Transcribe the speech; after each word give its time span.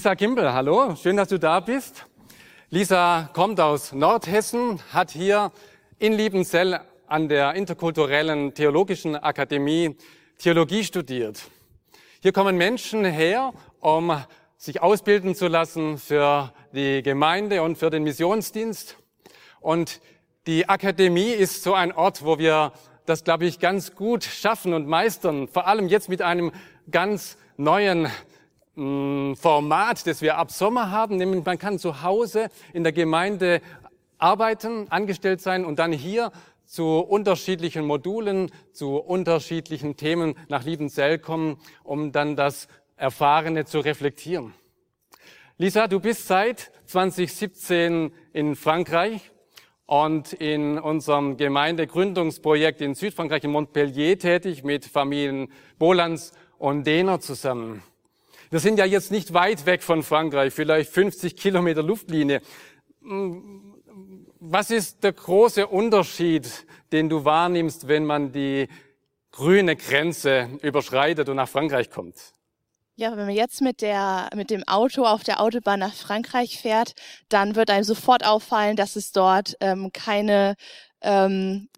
Lisa 0.00 0.14
Kimbel, 0.14 0.50
hallo, 0.50 0.96
schön, 0.96 1.18
dass 1.18 1.28
du 1.28 1.38
da 1.38 1.60
bist. 1.60 2.06
Lisa 2.70 3.28
kommt 3.34 3.60
aus 3.60 3.92
Nordhessen, 3.92 4.80
hat 4.94 5.10
hier 5.10 5.52
in 5.98 6.14
Liebenzell 6.14 6.80
an 7.06 7.28
der 7.28 7.52
Interkulturellen 7.52 8.54
Theologischen 8.54 9.14
Akademie 9.14 9.98
Theologie 10.38 10.84
studiert. 10.84 11.42
Hier 12.22 12.32
kommen 12.32 12.56
Menschen 12.56 13.04
her, 13.04 13.52
um 13.80 14.16
sich 14.56 14.80
ausbilden 14.80 15.34
zu 15.34 15.48
lassen 15.48 15.98
für 15.98 16.50
die 16.72 17.02
Gemeinde 17.02 17.60
und 17.60 17.76
für 17.76 17.90
den 17.90 18.02
Missionsdienst. 18.02 18.96
Und 19.60 20.00
die 20.46 20.66
Akademie 20.66 21.32
ist 21.32 21.62
so 21.62 21.74
ein 21.74 21.92
Ort, 21.92 22.24
wo 22.24 22.38
wir 22.38 22.72
das, 23.04 23.22
glaube 23.22 23.44
ich, 23.44 23.58
ganz 23.58 23.94
gut 23.94 24.24
schaffen 24.24 24.72
und 24.72 24.88
meistern, 24.88 25.46
vor 25.46 25.66
allem 25.66 25.88
jetzt 25.88 26.08
mit 26.08 26.22
einem 26.22 26.52
ganz 26.90 27.36
neuen 27.58 28.08
Format, 28.74 30.06
das 30.06 30.22
wir 30.22 30.38
ab 30.38 30.50
Sommer 30.50 30.90
haben, 30.90 31.16
nämlich 31.16 31.44
man 31.44 31.58
kann 31.58 31.78
zu 31.78 32.02
Hause 32.02 32.48
in 32.72 32.82
der 32.82 32.92
Gemeinde 32.92 33.60
arbeiten, 34.18 34.86
angestellt 34.90 35.40
sein 35.40 35.64
und 35.64 35.78
dann 35.78 35.92
hier 35.92 36.30
zu 36.66 36.98
unterschiedlichen 36.98 37.84
Modulen, 37.84 38.50
zu 38.72 38.96
unterschiedlichen 38.96 39.96
Themen 39.96 40.36
nach 40.48 40.64
Liebenzell 40.64 41.18
kommen, 41.18 41.58
um 41.82 42.12
dann 42.12 42.36
das 42.36 42.68
Erfahrene 42.96 43.64
zu 43.64 43.80
reflektieren. 43.80 44.54
Lisa, 45.58 45.88
du 45.88 45.98
bist 45.98 46.28
seit 46.28 46.70
2017 46.86 48.12
in 48.32 48.54
Frankreich 48.54 49.32
und 49.86 50.32
in 50.32 50.78
unserem 50.78 51.36
Gemeindegründungsprojekt 51.36 52.80
in 52.80 52.94
Südfrankreich 52.94 53.42
in 53.42 53.50
Montpellier 53.50 54.16
tätig 54.16 54.62
mit 54.62 54.84
Familien 54.84 55.50
Bolans 55.78 56.32
und 56.58 56.86
Dehner 56.86 57.18
zusammen. 57.18 57.82
Wir 58.52 58.58
sind 58.58 58.80
ja 58.80 58.84
jetzt 58.84 59.12
nicht 59.12 59.32
weit 59.32 59.64
weg 59.64 59.80
von 59.80 60.02
Frankreich, 60.02 60.52
vielleicht 60.52 60.90
50 60.90 61.36
Kilometer 61.36 61.84
Luftlinie. 61.84 62.42
Was 64.40 64.72
ist 64.72 65.04
der 65.04 65.12
große 65.12 65.68
Unterschied, 65.68 66.66
den 66.90 67.08
du 67.08 67.24
wahrnimmst, 67.24 67.86
wenn 67.86 68.04
man 68.04 68.32
die 68.32 68.66
grüne 69.30 69.76
Grenze 69.76 70.48
überschreitet 70.62 71.28
und 71.28 71.36
nach 71.36 71.48
Frankreich 71.48 71.90
kommt? 71.90 72.16
Ja, 72.96 73.12
wenn 73.12 73.26
man 73.26 73.36
jetzt 73.36 73.62
mit 73.62 73.82
der, 73.82 74.28
mit 74.34 74.50
dem 74.50 74.66
Auto 74.66 75.04
auf 75.04 75.22
der 75.22 75.40
Autobahn 75.40 75.78
nach 75.78 75.94
Frankreich 75.94 76.60
fährt, 76.60 76.94
dann 77.28 77.54
wird 77.54 77.70
einem 77.70 77.84
sofort 77.84 78.26
auffallen, 78.26 78.74
dass 78.74 78.96
es 78.96 79.12
dort 79.12 79.56
ähm, 79.60 79.90
keine 79.92 80.56
ähm, 81.02 81.69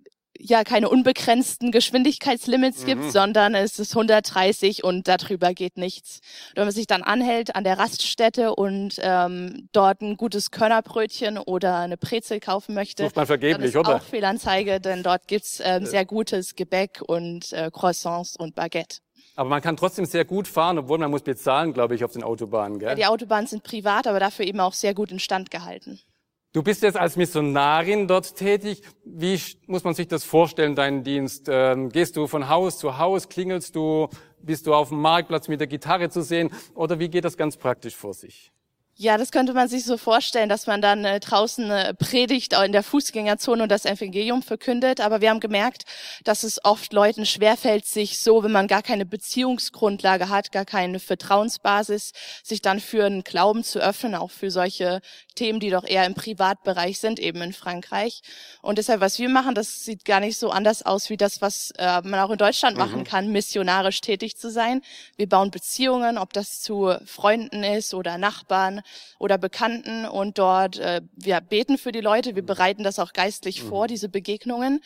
ja 0.43 0.65
keine 0.65 0.89
unbegrenzten 0.89 1.71
Geschwindigkeitslimits 1.71 2.83
mhm. 2.83 2.87
gibt, 2.87 3.13
sondern 3.13 3.55
es 3.55 3.79
ist 3.79 3.93
130 3.93 4.85
und 4.85 5.09
darüber 5.09 5.55
geht 5.55 5.77
nichts. 5.77 6.21
Und 6.51 6.57
wenn 6.57 6.65
man 6.65 6.75
sich 6.75 6.87
dann 6.87 7.03
anhält 7.03 7.55
an 7.55 7.65
der 7.65 7.79
Raststätte 7.79 8.55
und 8.55 8.97
ähm, 9.01 9.69
dort 9.73 10.01
ein 10.03 10.17
gutes 10.17 10.51
Körnerbrötchen 10.51 11.39
oder 11.39 11.79
eine 11.79 11.97
Brezel 11.97 12.41
kaufen 12.41 12.75
möchte, 12.75 13.05
Sucht 13.05 13.17
man 13.17 13.27
vergeblich, 13.27 13.73
dann 13.73 13.83
ist 13.83 13.89
oder? 13.89 13.97
auch 13.97 14.03
Fehlanzeige, 14.03 14.81
denn 14.81 15.03
dort 15.03 15.29
gibt's 15.29 15.61
ähm, 15.65 15.87
sehr 15.87 16.05
gutes 16.05 16.57
Gebäck 16.57 17.01
und 17.07 17.53
äh, 17.53 17.71
Croissants 17.73 18.37
und 18.37 18.55
Baguette. 18.55 18.99
Aber 19.35 19.49
man 19.49 19.63
kann 19.63 19.77
trotzdem 19.77 20.05
sehr 20.05 20.25
gut 20.25 20.47
fahren, 20.47 20.79
obwohl 20.79 20.99
man 20.99 21.11
muss 21.11 21.23
bezahlen, 21.23 21.73
glaube 21.73 21.95
ich, 21.95 22.05
auf 22.05 22.13
den 22.13 22.23
Autobahnen. 22.23 22.79
Gell? 22.79 22.91
Ja, 22.91 22.95
die 22.95 23.07
Autobahnen 23.07 23.47
sind 23.47 23.63
privat, 23.63 24.07
aber 24.07 24.21
dafür 24.21 24.45
eben 24.45 24.61
auch 24.61 24.75
sehr 24.75 24.93
gut 24.93 25.11
instand 25.11 25.51
gehalten. 25.51 26.01
Du 26.53 26.63
bist 26.63 26.83
jetzt 26.83 26.99
als 26.99 27.17
Missionarin 27.17 28.07
dort 28.07 28.37
tätig. 28.37 28.83
Wie 29.05 29.41
muss 29.67 29.85
man 29.85 29.95
sich 29.95 30.07
das 30.09 30.23
vorstellen, 30.23 30.75
deinen 30.75 31.03
Dienst? 31.03 31.47
Ähm, 31.49 31.89
gehst 31.89 32.15
du 32.19 32.27
von 32.27 32.51
Haus 32.51 32.77
zu 32.77 32.99
Haus, 32.99 33.31
klingelst 33.31 33.75
du, 33.75 34.09
bist 34.43 34.67
du 34.67 34.75
auf 34.75 34.91
dem 34.91 35.01
Marktplatz 35.01 35.49
mit 35.49 35.61
der 35.61 35.67
Gitarre 35.67 36.11
zu 36.11 36.21
sehen 36.21 36.51
oder 36.75 36.99
wie 36.99 37.09
geht 37.09 37.25
das 37.25 37.39
ganz 37.39 37.57
praktisch 37.57 37.97
vor 37.97 38.13
sich? 38.13 38.53
Ja, 38.99 39.17
das 39.17 39.33
könnte 39.33 39.55
man 39.55 39.69
sich 39.69 39.85
so 39.85 39.97
vorstellen, 39.97 40.51
dass 40.51 40.67
man 40.67 40.83
dann 40.83 41.05
äh, 41.07 41.19
draußen 41.19 41.71
äh, 41.71 41.95
predigt 41.95 42.53
in 42.53 42.73
der 42.73 42.83
Fußgängerzone 42.83 43.63
und 43.63 43.71
das 43.71 43.87
Evangelium 43.87 44.43
verkündet. 44.43 45.01
Aber 45.01 45.23
wir 45.23 45.31
haben 45.31 45.41
gemerkt, 45.41 45.85
dass 46.25 46.45
es 46.45 46.63
oft 46.63 46.93
Leuten 46.93 47.25
schwerfällt, 47.25 47.87
sich 47.87 48.21
so, 48.21 48.45
wenn 48.45 48.53
man 48.53 48.69
gar 48.69 48.83
keine 48.83 49.07
Beziehungsgrundlage 49.07 50.29
hat, 50.29 50.53
gar 50.53 50.67
keine 50.67 51.01
Vertrauensbasis, 51.01 52.13
sich 52.45 52.61
dann 52.61 52.81
für 52.81 53.07
einen 53.07 53.25
Glauben 53.25 53.65
zu 53.65 53.81
öffnen, 53.81 54.15
auch 54.15 54.31
für 54.31 54.51
solche 54.51 55.01
Themen, 55.35 55.59
die 55.59 55.71
doch 55.71 55.85
eher 55.85 56.05
im 56.05 56.15
Privatbereich 56.15 56.99
sind, 57.01 57.19
eben 57.19 57.41
in 57.41 57.55
Frankreich. 57.55 58.21
Und 58.61 58.77
deshalb, 58.77 59.01
was 59.01 59.19
wir 59.19 59.31
machen, 59.31 59.55
das 59.55 59.85
sieht 59.87 60.05
gar 60.05 60.21
nicht 60.21 60.39
so 60.39 60.51
anders 60.51 60.83
aus 60.85 61.09
wie 61.09 61.17
das, 61.17 61.41
was 61.41 61.73
äh, 61.79 62.03
man 62.03 62.21
auch 62.21 62.31
in 62.31 62.39
Deutschland 62.39 62.77
machen 62.77 63.01
Mhm. 63.01 63.05
kann, 63.05 63.33
missionarisch 63.33 64.03
tätig 64.03 64.37
zu 64.37 64.51
sein. 64.51 64.83
Wir 65.17 65.29
bauen 65.31 65.51
Beziehungen, 65.51 66.19
ob 66.19 66.35
das 66.35 66.61
zu 66.61 66.95
Freunden 67.07 67.65
ist 67.65 67.95
oder 67.95 68.19
Nachbarn 68.19 68.82
oder 69.19 69.39
Bekannten 69.39 70.07
und 70.07 70.39
dort, 70.39 70.79
äh, 70.79 71.03
wir 71.15 71.41
beten 71.41 71.79
für 71.79 71.93
die 71.93 72.01
Leute, 72.01 72.35
wir 72.35 72.45
bereiten 72.45 72.83
das 72.83 72.99
auch 72.99 73.13
geistlich 73.13 73.63
vor, 73.63 73.87
diese 73.87 74.09
Begegnungen. 74.09 74.81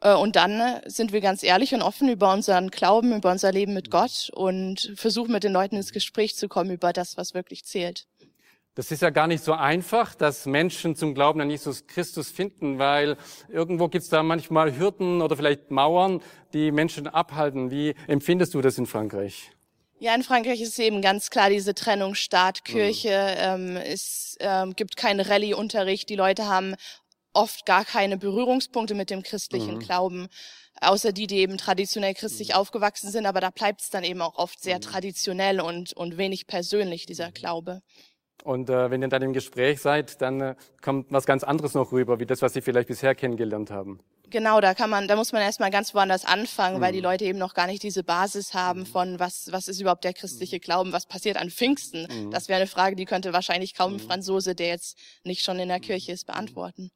Äh, 0.00 0.14
und 0.14 0.36
dann 0.36 0.60
äh, 0.60 0.80
sind 0.86 1.12
wir 1.12 1.20
ganz 1.20 1.42
ehrlich 1.42 1.74
und 1.74 1.82
offen 1.82 2.08
über 2.08 2.32
unseren 2.32 2.70
Glauben, 2.70 3.14
über 3.16 3.30
unser 3.30 3.52
Leben 3.52 3.74
mit 3.74 3.90
Gott 3.90 4.30
und 4.32 4.92
versuchen 4.96 5.32
mit 5.32 5.44
den 5.44 5.52
Leuten 5.52 5.76
ins 5.76 5.92
Gespräch 5.92 6.36
zu 6.36 6.48
kommen 6.48 6.70
über 6.70 6.92
das, 6.92 7.16
was 7.16 7.34
wirklich 7.34 7.64
zählt. 7.64 8.06
Das 8.78 8.92
ist 8.92 9.02
ja 9.02 9.10
gar 9.10 9.26
nicht 9.26 9.42
so 9.42 9.54
einfach, 9.54 10.14
dass 10.14 10.46
Menschen 10.46 10.94
zum 10.94 11.12
Glauben 11.12 11.40
an 11.40 11.50
Jesus 11.50 11.88
Christus 11.88 12.30
finden, 12.30 12.78
weil 12.78 13.16
irgendwo 13.48 13.88
gibt 13.88 14.04
es 14.04 14.08
da 14.08 14.22
manchmal 14.22 14.78
Hürden 14.78 15.20
oder 15.20 15.36
vielleicht 15.36 15.72
Mauern, 15.72 16.22
die 16.52 16.70
Menschen 16.70 17.08
abhalten. 17.08 17.72
Wie 17.72 17.96
empfindest 18.06 18.54
du 18.54 18.60
das 18.60 18.78
in 18.78 18.86
Frankreich? 18.86 19.50
Ja, 20.00 20.14
in 20.14 20.22
Frankreich 20.22 20.60
ist 20.60 20.78
eben 20.78 21.02
ganz 21.02 21.28
klar 21.28 21.50
diese 21.50 21.74
Trennung 21.74 22.14
Staat, 22.14 22.64
Kirche. 22.64 23.34
Ähm, 23.36 23.76
es 23.76 24.36
ähm, 24.38 24.76
gibt 24.76 24.96
keinen 24.96 25.20
Rallye-Unterricht. 25.20 26.08
Die 26.08 26.14
Leute 26.14 26.46
haben 26.46 26.76
oft 27.32 27.66
gar 27.66 27.84
keine 27.84 28.16
Berührungspunkte 28.16 28.94
mit 28.94 29.10
dem 29.10 29.22
christlichen 29.22 29.80
Glauben, 29.80 30.28
außer 30.80 31.12
die, 31.12 31.26
die 31.26 31.38
eben 31.38 31.58
traditionell 31.58 32.14
christlich 32.14 32.54
aufgewachsen 32.54 33.10
sind. 33.10 33.26
Aber 33.26 33.40
da 33.40 33.50
bleibt 33.50 33.80
es 33.80 33.90
dann 33.90 34.04
eben 34.04 34.22
auch 34.22 34.36
oft 34.36 34.60
sehr 34.60 34.80
traditionell 34.80 35.60
und, 35.60 35.92
und 35.92 36.16
wenig 36.16 36.46
persönlich, 36.46 37.06
dieser 37.06 37.32
Glaube. 37.32 37.82
Und 38.44 38.70
äh, 38.70 38.90
wenn 38.90 39.02
ihr 39.02 39.08
dann 39.08 39.22
im 39.22 39.32
Gespräch 39.32 39.80
seid, 39.80 40.22
dann 40.22 40.40
äh, 40.40 40.54
kommt 40.80 41.10
was 41.10 41.26
ganz 41.26 41.42
anderes 41.42 41.74
noch 41.74 41.90
rüber, 41.90 42.20
wie 42.20 42.26
das, 42.26 42.40
was 42.40 42.52
sie 42.52 42.60
vielleicht 42.60 42.88
bisher 42.88 43.16
kennengelernt 43.16 43.72
haben. 43.72 43.98
Genau, 44.30 44.60
da 44.60 44.74
kann 44.74 44.90
man, 44.90 45.08
da 45.08 45.16
muss 45.16 45.32
man 45.32 45.40
erstmal 45.40 45.70
ganz 45.70 45.94
woanders 45.94 46.24
anfangen, 46.24 46.80
weil 46.80 46.92
die 46.92 47.00
Leute 47.00 47.24
eben 47.24 47.38
noch 47.38 47.54
gar 47.54 47.66
nicht 47.66 47.82
diese 47.82 48.04
Basis 48.04 48.52
haben 48.52 48.84
von 48.84 49.18
was, 49.18 49.48
was 49.50 49.68
ist 49.68 49.80
überhaupt 49.80 50.04
der 50.04 50.12
christliche 50.12 50.60
Glauben, 50.60 50.92
was 50.92 51.06
passiert 51.06 51.36
an 51.38 51.50
Pfingsten. 51.50 52.30
Das 52.30 52.48
wäre 52.48 52.58
eine 52.58 52.66
Frage, 52.66 52.94
die 52.96 53.06
könnte 53.06 53.32
wahrscheinlich 53.32 53.74
kaum 53.74 53.94
ein 53.94 54.00
Franzose, 54.00 54.54
der 54.54 54.68
jetzt 54.68 54.98
nicht 55.24 55.42
schon 55.42 55.58
in 55.58 55.68
der 55.68 55.80
Kirche 55.80 56.12
ist, 56.12 56.26
beantworten. 56.26 56.90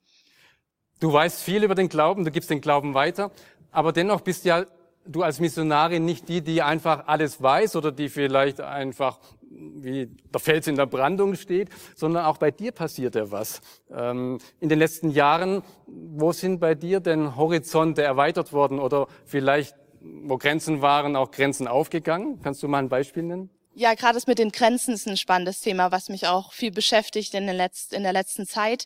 Du 1.00 1.12
weißt 1.12 1.40
viel 1.42 1.64
über 1.64 1.74
den 1.74 1.88
Glauben, 1.88 2.24
du 2.24 2.30
gibst 2.30 2.50
den 2.50 2.60
Glauben 2.60 2.94
weiter, 2.94 3.30
aber 3.70 3.92
dennoch 3.92 4.20
bist 4.20 4.44
ja 4.44 4.66
du 5.04 5.22
als 5.22 5.40
Missionarin 5.40 6.04
nicht 6.04 6.28
die, 6.28 6.42
die 6.42 6.62
einfach 6.62 7.06
alles 7.06 7.42
weiß 7.42 7.76
oder 7.76 7.92
die 7.92 8.08
vielleicht 8.08 8.60
einfach 8.60 9.18
wie 9.54 10.06
der 10.32 10.40
Fels 10.40 10.66
in 10.66 10.76
der 10.76 10.86
Brandung 10.86 11.34
steht, 11.34 11.68
sondern 11.94 12.24
auch 12.24 12.38
bei 12.38 12.50
dir 12.50 12.72
passiert 12.72 13.14
ja 13.14 13.30
was. 13.30 13.60
Ähm, 13.90 14.38
in 14.60 14.68
den 14.68 14.78
letzten 14.78 15.10
Jahren, 15.10 15.62
wo 15.86 16.32
sind 16.32 16.60
bei 16.60 16.74
dir 16.74 17.00
denn 17.00 17.36
Horizonte 17.36 18.02
erweitert 18.02 18.52
worden 18.52 18.78
oder 18.78 19.06
vielleicht, 19.24 19.76
wo 20.00 20.36
Grenzen 20.36 20.82
waren, 20.82 21.16
auch 21.16 21.30
Grenzen 21.30 21.68
aufgegangen? 21.68 22.40
Kannst 22.42 22.62
du 22.62 22.68
mal 22.68 22.78
ein 22.78 22.88
Beispiel 22.88 23.22
nennen? 23.22 23.50
Ja, 23.74 23.94
gerade 23.94 24.14
das 24.14 24.26
mit 24.26 24.38
den 24.38 24.52
Grenzen 24.52 24.92
ist 24.92 25.08
ein 25.08 25.16
spannendes 25.16 25.60
Thema, 25.60 25.90
was 25.90 26.10
mich 26.10 26.26
auch 26.26 26.52
viel 26.52 26.70
beschäftigt 26.70 27.32
in, 27.32 27.46
den 27.46 27.56
Letz-, 27.56 27.90
in 27.94 28.02
der 28.02 28.12
letzten 28.12 28.46
Zeit. 28.46 28.84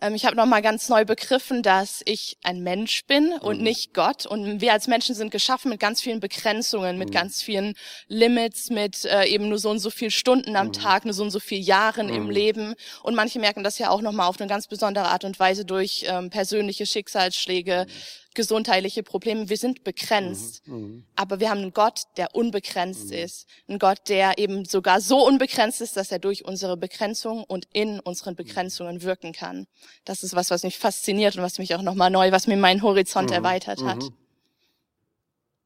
Ähm, 0.00 0.14
ich 0.14 0.24
habe 0.24 0.36
nochmal 0.36 0.62
ganz 0.62 0.88
neu 0.88 1.04
begriffen, 1.04 1.62
dass 1.62 2.00
ich 2.06 2.38
ein 2.42 2.62
Mensch 2.62 3.04
bin 3.04 3.34
und 3.34 3.60
nicht 3.60 3.92
Gott. 3.92 4.24
Und 4.24 4.62
wir 4.62 4.72
als 4.72 4.86
Menschen 4.86 5.14
sind 5.14 5.32
geschaffen 5.32 5.68
mit 5.68 5.80
ganz 5.80 6.00
vielen 6.00 6.20
Begrenzungen, 6.20 6.96
mit 6.96 7.12
ganz 7.12 7.42
vielen 7.42 7.74
Limits, 8.08 8.70
mit 8.70 9.04
äh, 9.04 9.26
eben 9.26 9.50
nur 9.50 9.58
so 9.58 9.68
und 9.68 9.80
so 9.80 9.90
viel 9.90 10.10
Stunden 10.10 10.56
am 10.56 10.72
Tag, 10.72 11.04
nur 11.04 11.12
so 11.12 11.24
und 11.24 11.30
so 11.30 11.40
viel 11.40 11.60
Jahren 11.60 12.08
im 12.08 12.30
Leben. 12.30 12.74
Und 13.02 13.14
manche 13.14 13.38
merken 13.38 13.62
das 13.62 13.78
ja 13.78 13.90
auch 13.90 14.00
nochmal 14.00 14.28
auf 14.28 14.40
eine 14.40 14.48
ganz 14.48 14.66
besondere 14.66 15.08
Art 15.08 15.24
und 15.24 15.38
Weise 15.38 15.66
durch 15.66 16.06
ähm, 16.08 16.30
persönliche 16.30 16.86
Schicksalsschläge, 16.86 17.86
gesundheitliche 18.34 19.02
Probleme. 19.02 19.48
Wir 19.48 19.56
sind 19.56 19.84
begrenzt. 19.84 20.66
Mhm. 20.66 20.76
mhm. 20.76 21.04
Aber 21.16 21.40
wir 21.40 21.50
haben 21.50 21.62
einen 21.62 21.72
Gott, 21.72 22.02
der 22.16 22.34
unbegrenzt 22.34 23.08
mhm. 23.08 23.16
ist. 23.18 23.46
Ein 23.68 23.78
Gott, 23.78 24.08
der 24.08 24.38
eben 24.38 24.64
sogar 24.64 25.00
so 25.00 25.26
unbegrenzt 25.26 25.80
ist, 25.80 25.96
dass 25.96 26.12
er 26.12 26.18
durch 26.18 26.44
unsere 26.44 26.76
Begrenzung 26.76 27.44
und 27.44 27.68
in 27.72 28.00
unseren 28.00 28.34
Begrenzungen 28.34 29.02
wirken 29.02 29.32
kann. 29.32 29.66
Das 30.04 30.22
ist 30.22 30.34
was, 30.34 30.50
was 30.50 30.62
mich 30.62 30.78
fasziniert 30.78 31.36
und 31.36 31.42
was 31.42 31.58
mich 31.58 31.74
auch 31.74 31.82
nochmal 31.82 32.10
neu, 32.10 32.32
was 32.32 32.46
mir 32.46 32.56
meinen 32.56 32.82
Horizont 32.82 33.30
mhm. 33.30 33.36
erweitert 33.36 33.82
hat. 33.84 34.02
Mhm. 34.02 34.14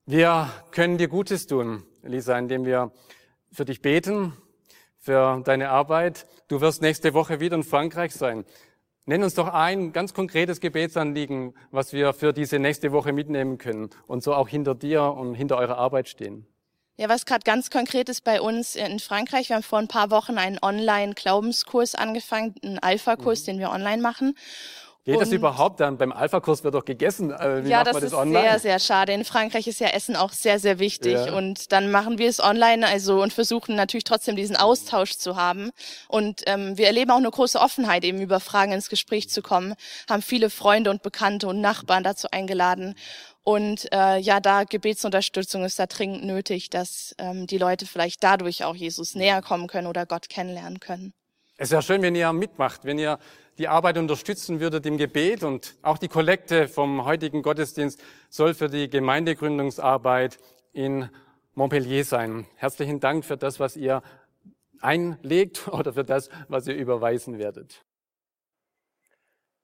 Wir 0.07 0.51
können 0.71 0.99
dir 0.99 1.09
Gutes 1.09 1.47
tun, 1.47 1.83
Lisa, 2.05 2.39
indem 2.39 2.65
wir 2.65 2.93
für 3.51 3.65
dich 3.65 3.83
beten, 3.83 4.35
für 4.99 5.43
deine 5.45 5.71
Arbeit. 5.71 6.27
Du 6.49 6.61
wirst 6.61 6.81
nächste 6.81 7.13
Woche 7.15 7.41
wieder 7.41 7.57
in 7.57 7.65
Frankreich 7.65 8.15
sein. 8.15 8.45
Nenn 9.09 9.23
uns 9.23 9.35
doch 9.35 9.47
ein 9.47 9.93
ganz 9.93 10.15
konkretes 10.15 10.61
Gebetsanliegen, 10.61 11.55
was 11.71 11.93
wir 11.93 12.13
für 12.13 12.33
diese 12.33 12.59
nächste 12.59 12.91
Woche 12.91 13.13
mitnehmen 13.13 13.57
können 13.57 13.91
und 14.09 14.25
so 14.25 14.35
auch 14.35 14.49
hinter 14.49 14.75
dir 14.75 15.05
und 15.05 15.37
hinter 15.37 15.59
eurer 15.59 15.79
Arbeit 15.79 16.09
stehen. 16.09 16.45
Ja, 16.99 17.09
was 17.09 17.25
gerade 17.25 17.45
ganz 17.45 17.71
konkret 17.71 18.09
ist 18.09 18.25
bei 18.25 18.41
uns 18.41 18.75
in 18.75 18.99
Frankreich, 18.99 19.49
wir 19.49 19.57
haben 19.57 19.63
vor 19.63 19.79
ein 19.79 19.87
paar 19.87 20.11
Wochen 20.11 20.39
einen 20.39 20.59
Online-Glaubenskurs 20.61 21.95
angefangen, 21.95 22.57
einen 22.65 22.81
Alpha-Kurs, 22.81 23.43
mhm. 23.43 23.45
den 23.45 23.59
wir 23.61 23.71
online 23.71 24.03
machen. 24.03 24.35
Geht 25.07 25.21
das 25.21 25.31
überhaupt 25.31 25.79
dann? 25.79 25.99
Beim 25.99 26.11
Alpha-Kurs 26.11 26.65
wird 26.65 26.75
doch 26.75 26.85
gegessen. 26.85 27.31
Äh, 27.31 27.65
wie 27.65 27.69
ja, 27.69 27.85
das, 27.85 27.95
das 27.95 28.05
ist 28.07 28.15
online? 28.15 28.41
sehr, 28.41 28.59
sehr 28.59 28.79
schade. 28.81 29.13
In 29.13 29.25
Frankreich 29.25 29.69
ist 29.69 29.79
ja 29.79 29.87
Essen 29.89 30.17
auch 30.17 30.33
sehr, 30.33 30.59
sehr 30.59 30.81
wichtig. 30.81 31.13
Ja. 31.13 31.33
Und 31.37 31.71
dann 31.71 31.93
machen 31.93 32.19
wir 32.19 32.29
es 32.29 32.41
online 32.41 32.85
also 32.85 33.23
und 33.23 33.33
versuchen 33.33 33.77
natürlich 33.77 34.03
trotzdem 34.03 34.35
diesen 34.35 34.57
Austausch 34.57 35.13
zu 35.13 35.37
haben. 35.37 35.71
Und 36.09 36.43
ähm, 36.47 36.77
wir 36.77 36.89
erleben 36.89 37.13
auch 37.13 37.19
eine 37.19 37.31
große 37.31 37.61
Offenheit, 37.61 38.03
eben 38.03 38.21
über 38.21 38.41
Fragen 38.41 38.73
ins 38.73 38.89
Gespräch 38.89 39.31
zu 39.31 39.43
kommen. 39.43 39.75
Haben 40.11 40.23
viele 40.23 40.51
Freunde 40.51 40.91
und 40.91 41.05
Bekannte 41.05 41.47
und 41.47 41.61
Nachbarn 41.61 42.03
dazu 42.03 42.27
eingeladen. 42.33 42.97
Und 43.45 43.87
äh, 43.93 44.19
ja, 44.19 44.41
da 44.41 44.65
Gebetsunterstützung 44.65 45.65
ist 45.65 45.79
da 45.79 45.87
dringend 45.87 46.25
nötig, 46.25 46.69
dass 46.69 47.15
ähm, 47.19 47.47
die 47.47 47.59
Leute 47.59 47.87
vielleicht 47.87 48.25
dadurch 48.25 48.65
auch 48.65 48.75
Jesus 48.75 49.15
näher 49.15 49.41
kommen 49.41 49.69
können 49.69 49.87
oder 49.87 50.05
Gott 50.05 50.29
kennenlernen 50.29 50.81
können. 50.81 51.15
Es 51.59 51.71
wäre 51.71 51.81
schön, 51.81 52.03
wenn 52.03 52.17
ihr 52.17 52.33
mitmacht, 52.33 52.85
wenn 52.85 52.99
ihr 52.99 53.21
die 53.59 53.69
Arbeit 53.69 53.97
unterstützen 53.97 54.61
würdet 54.61 54.85
im 54.87 54.99
Gebet 54.99 55.43
und 55.43 55.77
auch 55.83 55.99
die 55.99 56.09
Kollekte 56.09 56.69
vom 56.69 57.05
heutigen 57.05 57.43
Gottesdienst 57.43 58.03
soll 58.29 58.55
für 58.55 58.69
die 58.69 58.91
Gemeindegründungsarbeit 58.91 60.39
in 60.73 61.09
Montpellier 61.55 62.05
sein. 62.05 62.47
Herzlichen 62.57 63.01
Dank 63.01 63.25
für 63.25 63.37
das, 63.37 63.59
was 63.59 63.77
ihr 63.77 64.03
einlegt 64.81 65.69
oder 65.73 65.95
für 65.95 66.05
das, 66.05 66.29
was 66.49 66.67
ihr 66.67 66.75
überweisen 66.75 67.39
werdet. 67.39 67.85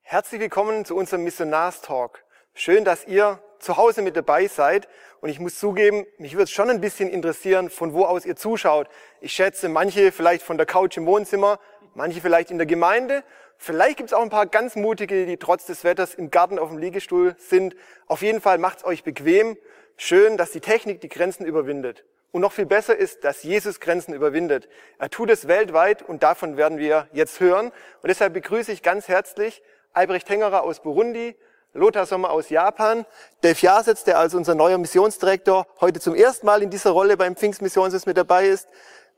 Herzlich 0.00 0.40
willkommen 0.40 0.84
zu 0.84 0.96
unserem 0.96 1.24
Missionarstalk. 1.24 2.24
Schön, 2.54 2.84
dass 2.84 3.06
ihr 3.06 3.42
zu 3.58 3.76
Hause 3.76 4.02
mit 4.02 4.16
dabei 4.16 4.46
seid. 4.46 4.88
Und 5.20 5.28
ich 5.28 5.38
muss 5.38 5.58
zugeben, 5.58 6.04
mich 6.18 6.36
würde 6.36 6.50
schon 6.50 6.68
ein 6.68 6.80
bisschen 6.80 7.08
interessieren, 7.08 7.70
von 7.70 7.92
wo 7.92 8.04
aus 8.04 8.26
ihr 8.26 8.36
zuschaut. 8.36 8.88
Ich 9.20 9.32
schätze, 9.32 9.68
manche 9.68 10.12
vielleicht 10.12 10.42
von 10.42 10.56
der 10.56 10.66
Couch 10.66 10.96
im 10.96 11.06
Wohnzimmer, 11.06 11.60
manche 11.94 12.20
vielleicht 12.20 12.50
in 12.50 12.58
der 12.58 12.66
Gemeinde 12.66 13.22
Vielleicht 13.64 13.97
gibt 13.97 14.09
es 14.09 14.12
auch 14.12 14.23
ein 14.23 14.29
paar 14.29 14.47
ganz 14.47 14.75
mutige, 14.75 15.25
die 15.25 15.37
trotz 15.37 15.67
des 15.67 15.85
Wetters 15.85 16.14
im 16.14 16.32
Garten 16.32 16.59
auf 16.59 16.70
dem 16.70 16.79
Liegestuhl 16.79 17.37
sind. 17.38 17.76
Auf 18.09 18.20
jeden 18.23 18.41
Fall 18.41 18.59
macht's 18.59 18.85
euch 18.85 19.05
bequem. 19.05 19.56
Schön, 19.97 20.37
dass 20.37 20.50
die 20.50 20.59
Technik 20.59 21.00
die 21.00 21.09
Grenzen 21.09 21.47
überwindet. 21.47 22.05
Und 22.32 22.41
noch 22.41 22.50
viel 22.50 22.67
besser 22.67 22.97
ist, 22.97 23.23
dass 23.23 23.44
Jesus 23.44 23.79
Grenzen 23.79 24.14
überwindet. 24.14 24.69
Er 24.99 25.11
tut 25.11 25.31
es 25.31 25.47
weltweit 25.47 26.03
und 26.03 26.25
davon 26.25 26.56
werden 26.56 26.79
wir 26.79 27.06
jetzt 27.12 27.38
hören. 27.38 27.67
Und 27.67 28.09
deshalb 28.09 28.35
begrüße 28.35 28.73
ich 28.73 28.82
ganz 28.82 29.06
herzlich 29.06 29.62
Albrecht 29.93 30.29
Hengerer 30.29 30.64
aus 30.64 30.81
Burundi, 30.81 31.37
Lothar 31.73 32.06
Sommer 32.06 32.31
aus 32.31 32.50
Japan, 32.50 33.06
Dave 33.43 33.61
Jasitz, 33.61 34.03
der 34.03 34.19
als 34.19 34.35
unser 34.35 34.56
neuer 34.56 34.79
Missionsdirektor 34.79 35.69
heute 35.81 36.00
zum 36.00 36.17
ersten 36.17 36.47
Mal 36.47 36.64
in 36.64 36.70
dieser 36.70 36.91
Rolle 36.91 37.17
beim 37.17 37.37
Pfingstmissionssitz 37.37 38.06
mit 38.06 38.17
dabei 38.17 38.49
ist, 38.49 38.69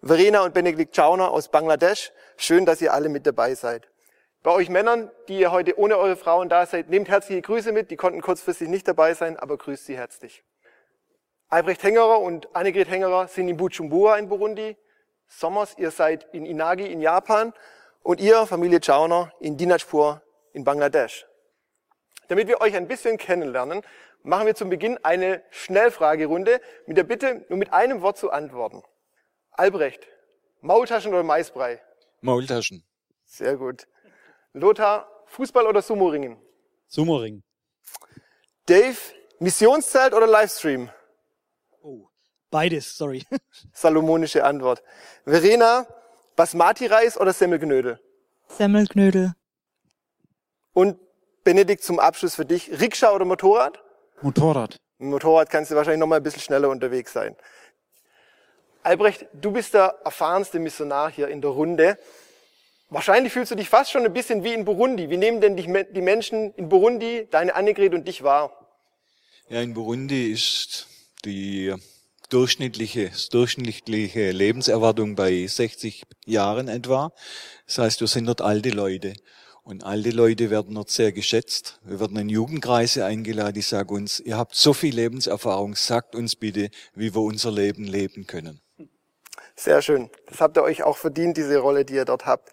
Verena 0.03 0.43
und 0.45 0.53
Benedikt 0.53 0.95
Chauner 0.95 1.31
aus 1.31 1.49
Bangladesch. 1.49 2.13
Schön, 2.37 2.67
dass 2.67 2.83
ihr 2.83 2.93
alle 2.93 3.09
mit 3.09 3.27
dabei 3.27 3.55
seid. 3.55 3.89
Bei 4.45 4.51
euch 4.51 4.69
Männern, 4.69 5.11
die 5.29 5.39
ihr 5.39 5.53
heute 5.53 5.79
ohne 5.79 5.97
eure 5.97 6.17
Frauen 6.17 6.51
da 6.51 6.67
seid, 6.67 6.91
nehmt 6.91 7.09
herzliche 7.09 7.41
Grüße 7.41 7.73
mit. 7.73 7.91
Die 7.91 7.97
konnten 7.97 8.21
kurzfristig 8.21 8.69
nicht 8.69 8.87
dabei 8.87 9.15
sein, 9.15 9.39
aber 9.39 9.57
grüßt 9.57 9.87
sie 9.87 9.97
herzlich. 9.97 10.45
Albrecht 11.49 11.83
Hengerer 11.83 12.21
und 12.21 12.55
Annegret 12.55 12.91
Hengerer 12.91 13.27
sind 13.27 13.49
in 13.49 13.57
Bujumbura 13.57 14.19
in 14.19 14.29
Burundi. 14.29 14.77
Sommers, 15.29 15.79
ihr 15.79 15.91
seid 15.91 16.29
in 16.35 16.45
Inagi 16.45 16.85
in 16.85 17.01
Japan 17.01 17.55
und 18.03 18.21
ihr, 18.21 18.45
Familie 18.47 18.81
Chauner, 18.85 19.33
in 19.41 19.57
Dinajpur 19.57 20.21
in 20.53 20.63
Bangladesch. 20.63 21.27
Damit 22.29 22.47
wir 22.47 22.61
euch 22.61 22.77
ein 22.77 22.87
bisschen 22.87 23.17
kennenlernen, 23.17 23.81
machen 24.25 24.45
wir 24.45 24.55
zum 24.55 24.69
Beginn 24.69 25.03
eine 25.03 25.43
Schnellfragerunde 25.53 26.61
mit 26.85 26.99
der 26.99 27.05
Bitte, 27.05 27.47
nur 27.49 27.59
mit 27.59 27.73
einem 27.73 28.03
Wort 28.03 28.19
zu 28.19 28.31
antworten. 28.31 28.83
Albrecht, 29.53 30.07
Maultaschen 30.61 31.15
oder 31.15 31.23
Maisbrei? 31.23 31.81
Maultaschen. 32.21 32.85
Sehr 33.25 33.57
gut. 33.57 33.87
Lothar, 34.55 35.09
Fußball 35.27 35.67
oder 35.67 35.83
Sumo-Ringen? 35.83 36.37
Sumo-Ring. 36.87 37.43
Dave, 38.67 38.97
Missionszelt 39.41 40.15
oder 40.15 40.29
Livestream? 40.29 40.91
Oh, 41.83 42.07
beides, 42.51 42.97
sorry. 42.97 43.25
Salomonische 43.73 44.45
Antwort. 44.45 44.83
Verena, 45.25 45.87
Basmati-Reis 46.37 47.21
oder 47.21 47.33
Semmelknödel? 47.33 48.01
Semmelknödel. 48.49 49.35
Und 50.73 50.99
Benedikt 51.43 51.83
zum 51.83 51.99
Abschluss 51.99 52.37
für 52.37 52.45
dich, 52.45 52.71
Rikscha 52.81 53.13
oder 53.13 53.25
Motorrad? 53.25 53.83
Motorrad. 54.23 54.81
Mit 54.99 55.11
Motorrad 55.11 55.51
kannst 55.51 55.73
du 55.73 55.75
wahrscheinlich 55.75 56.01
noch 56.01 56.07
mal 56.07 56.17
ein 56.17 56.23
bisschen 56.23 56.41
schneller 56.41 56.69
unterwegs 56.69 57.13
sein. 57.13 57.37
Albrecht, 58.85 59.27
du 59.33 59.51
bist 59.51 59.75
der 59.75 59.99
erfahrenste 60.05 60.61
Missionar 60.61 61.11
hier 61.11 61.29
in 61.29 61.41
der 61.41 61.51
Runde. 61.51 61.99
Wahrscheinlich 62.95 63.33
fühlst 63.33 63.51
du 63.51 63.57
dich 63.57 63.69
fast 63.69 63.91
schon 63.91 64.05
ein 64.05 64.13
bisschen 64.13 64.45
wie 64.45 64.55
in 64.55 64.65
Burundi. 64.65 65.11
Wie 65.11 65.17
nehmen 65.17 65.41
denn 65.41 65.57
die 65.57 66.01
Menschen 66.01 66.55
in 66.55 66.69
Burundi, 66.69 67.27
deine 67.29 67.57
Annegret 67.57 67.93
und 67.93 68.07
dich 68.07 68.23
wahr? 68.23 68.53
Ja, 69.49 69.61
in 69.61 69.75
Burundi 69.75 70.31
ist 70.31 70.87
die 71.25 71.75
durchschnittliche, 72.31 73.11
durchschnittliche 73.33 74.31
Lebenserwartung 74.31 75.17
bei 75.17 75.45
60 75.45 76.05
Jahren 76.25 76.69
etwa. 76.69 77.13
Das 77.67 77.79
heißt, 77.79 78.01
wir 78.01 78.07
sind 78.07 78.27
dort 78.27 78.43
alte 78.43 78.71
Leute. 78.71 79.15
Und 79.65 79.83
alte 79.83 80.11
Leute 80.11 80.51
werden 80.51 80.77
dort 80.77 80.91
sehr 80.91 81.11
geschätzt. 81.11 81.81
Wir 81.83 81.99
werden 81.99 82.17
in 82.17 82.29
Jugendkreise 82.29 83.05
eingeladen, 83.05 83.55
die 83.55 83.63
sagen 83.63 83.93
uns, 83.93 84.21
ihr 84.21 84.37
habt 84.37 84.55
so 84.55 84.73
viel 84.73 84.95
Lebenserfahrung, 84.95 85.75
sagt 85.75 86.15
uns 86.15 86.37
bitte, 86.37 86.71
wie 86.95 87.13
wir 87.13 87.23
unser 87.23 87.51
Leben 87.51 87.83
leben 87.83 88.29
können. 88.29 88.61
Sehr 89.57 89.83
schön. 89.83 90.11
Das 90.29 90.41
habt 90.41 90.57
ihr 90.57 90.63
euch 90.63 90.85
auch 90.85 90.97
verdient, 90.97 91.37
diese 91.37 91.59
Rolle, 91.59 91.85
die 91.85 91.95
ihr 91.95 92.05
dort 92.05 92.25
habt. 92.25 92.53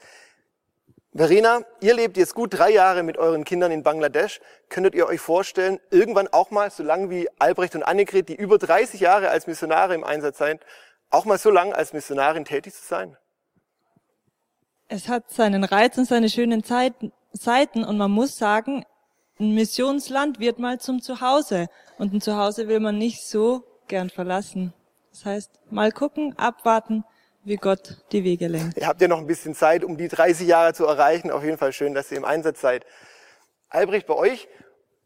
Verena, 1.13 1.65
ihr 1.81 1.93
lebt 1.93 2.15
jetzt 2.15 2.33
gut 2.33 2.53
drei 2.53 2.71
Jahre 2.71 3.03
mit 3.03 3.17
euren 3.17 3.43
Kindern 3.43 3.71
in 3.71 3.83
Bangladesch. 3.83 4.39
Könntet 4.69 4.95
ihr 4.95 5.07
euch 5.07 5.19
vorstellen, 5.19 5.79
irgendwann 5.89 6.29
auch 6.29 6.51
mal, 6.51 6.71
so 6.71 6.83
lang 6.83 7.09
wie 7.09 7.27
Albrecht 7.37 7.75
und 7.75 7.83
Annegret, 7.83 8.29
die 8.29 8.35
über 8.35 8.57
30 8.57 9.01
Jahre 9.01 9.29
als 9.29 9.45
Missionare 9.45 9.93
im 9.93 10.05
Einsatz 10.05 10.37
sind, 10.37 10.61
auch 11.09 11.25
mal 11.25 11.37
so 11.37 11.49
lang 11.49 11.73
als 11.73 11.91
Missionarin 11.91 12.45
tätig 12.45 12.73
zu 12.73 12.85
sein? 12.85 13.17
Es 14.87 15.09
hat 15.09 15.29
seinen 15.29 15.65
Reiz 15.65 15.97
und 15.97 16.05
seine 16.05 16.29
schönen 16.29 16.63
Zeiten, 16.63 17.11
Seiten 17.33 17.83
und 17.83 17.97
man 17.97 18.11
muss 18.11 18.37
sagen, 18.37 18.85
ein 19.37 19.53
Missionsland 19.53 20.39
wird 20.39 20.59
mal 20.59 20.79
zum 20.79 21.01
Zuhause 21.01 21.67
und 21.97 22.13
ein 22.13 22.21
Zuhause 22.21 22.69
will 22.69 22.79
man 22.79 22.97
nicht 22.97 23.25
so 23.25 23.63
gern 23.87 24.09
verlassen. 24.09 24.73
Das 25.11 25.25
heißt, 25.25 25.51
mal 25.71 25.91
gucken, 25.91 26.37
abwarten, 26.37 27.03
wie 27.43 27.55
Gott 27.55 27.97
die 28.11 28.23
Wege 28.23 28.47
lenkt. 28.47 28.77
Ihr 28.77 28.87
habt 28.87 29.01
ja 29.01 29.07
noch 29.07 29.17
ein 29.17 29.27
bisschen 29.27 29.55
Zeit, 29.55 29.83
um 29.83 29.97
die 29.97 30.07
30 30.07 30.47
Jahre 30.47 30.73
zu 30.73 30.85
erreichen. 30.85 31.31
Auf 31.31 31.43
jeden 31.43 31.57
Fall 31.57 31.73
schön, 31.73 31.93
dass 31.93 32.11
ihr 32.11 32.17
im 32.17 32.25
Einsatz 32.25 32.61
seid. 32.61 32.85
Albrecht, 33.69 34.07
bei 34.07 34.15
euch 34.15 34.47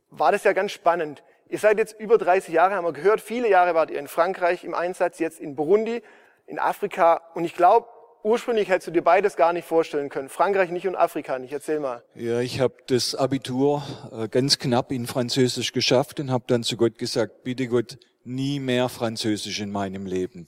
war 0.10 0.32
das 0.32 0.44
ja 0.44 0.54
ganz 0.54 0.72
spannend. 0.72 1.24
Ihr 1.48 1.60
seid 1.60 1.77
jetzt 1.77 2.00
über 2.00 2.18
30 2.18 2.54
Jahre, 2.54 2.75
haben 2.75 2.86
wir 2.86 2.94
gehört. 2.94 3.22
Viele 3.22 3.50
Jahre 3.50 3.75
wart 3.75 3.92
ihr 3.92 4.00
in 4.00 4.08
Frankreich 4.08 4.63
im 4.63 4.74
Einsatz, 4.74 5.20
jetzt 5.20 5.39
in 5.39 5.56
Burundi, 5.56 6.01
in 6.48 6.58
Afrika. 6.60 7.22
Und 7.36 7.46
ich 7.46 7.54
glaube, 7.54 7.88
ursprünglich 8.24 8.70
hättest 8.70 8.88
du 8.88 8.92
dir 8.92 9.04
beides 9.04 9.36
gar 9.36 9.54
nicht 9.54 9.68
vorstellen 9.68 10.10
können. 10.10 10.30
Frankreich 10.30 10.72
nicht 10.72 10.88
und 10.88 10.96
Afrika 10.96 11.38
nicht. 11.38 11.54
Erzähl 11.54 11.80
mal. 11.80 12.04
Ja, 12.15 12.39
ich 12.39 12.60
habe 12.60 12.74
das 12.88 13.13
Abitur 13.13 13.84
äh, 14.12 14.27
ganz 14.27 14.58
knapp 14.58 14.92
in 14.92 15.06
Französisch 15.06 15.72
geschafft 15.72 16.20
und 16.20 16.32
habe 16.32 16.46
dann 16.48 16.63
zu 16.63 16.75
Gott 16.75 16.98
gesagt, 16.98 17.44
bitte 17.44 17.68
Gott, 17.68 18.00
nie 18.24 18.60
mehr 18.60 18.89
Französisch 18.89 19.60
in 19.60 19.72
meinem 19.72 20.08
Leben. 20.08 20.48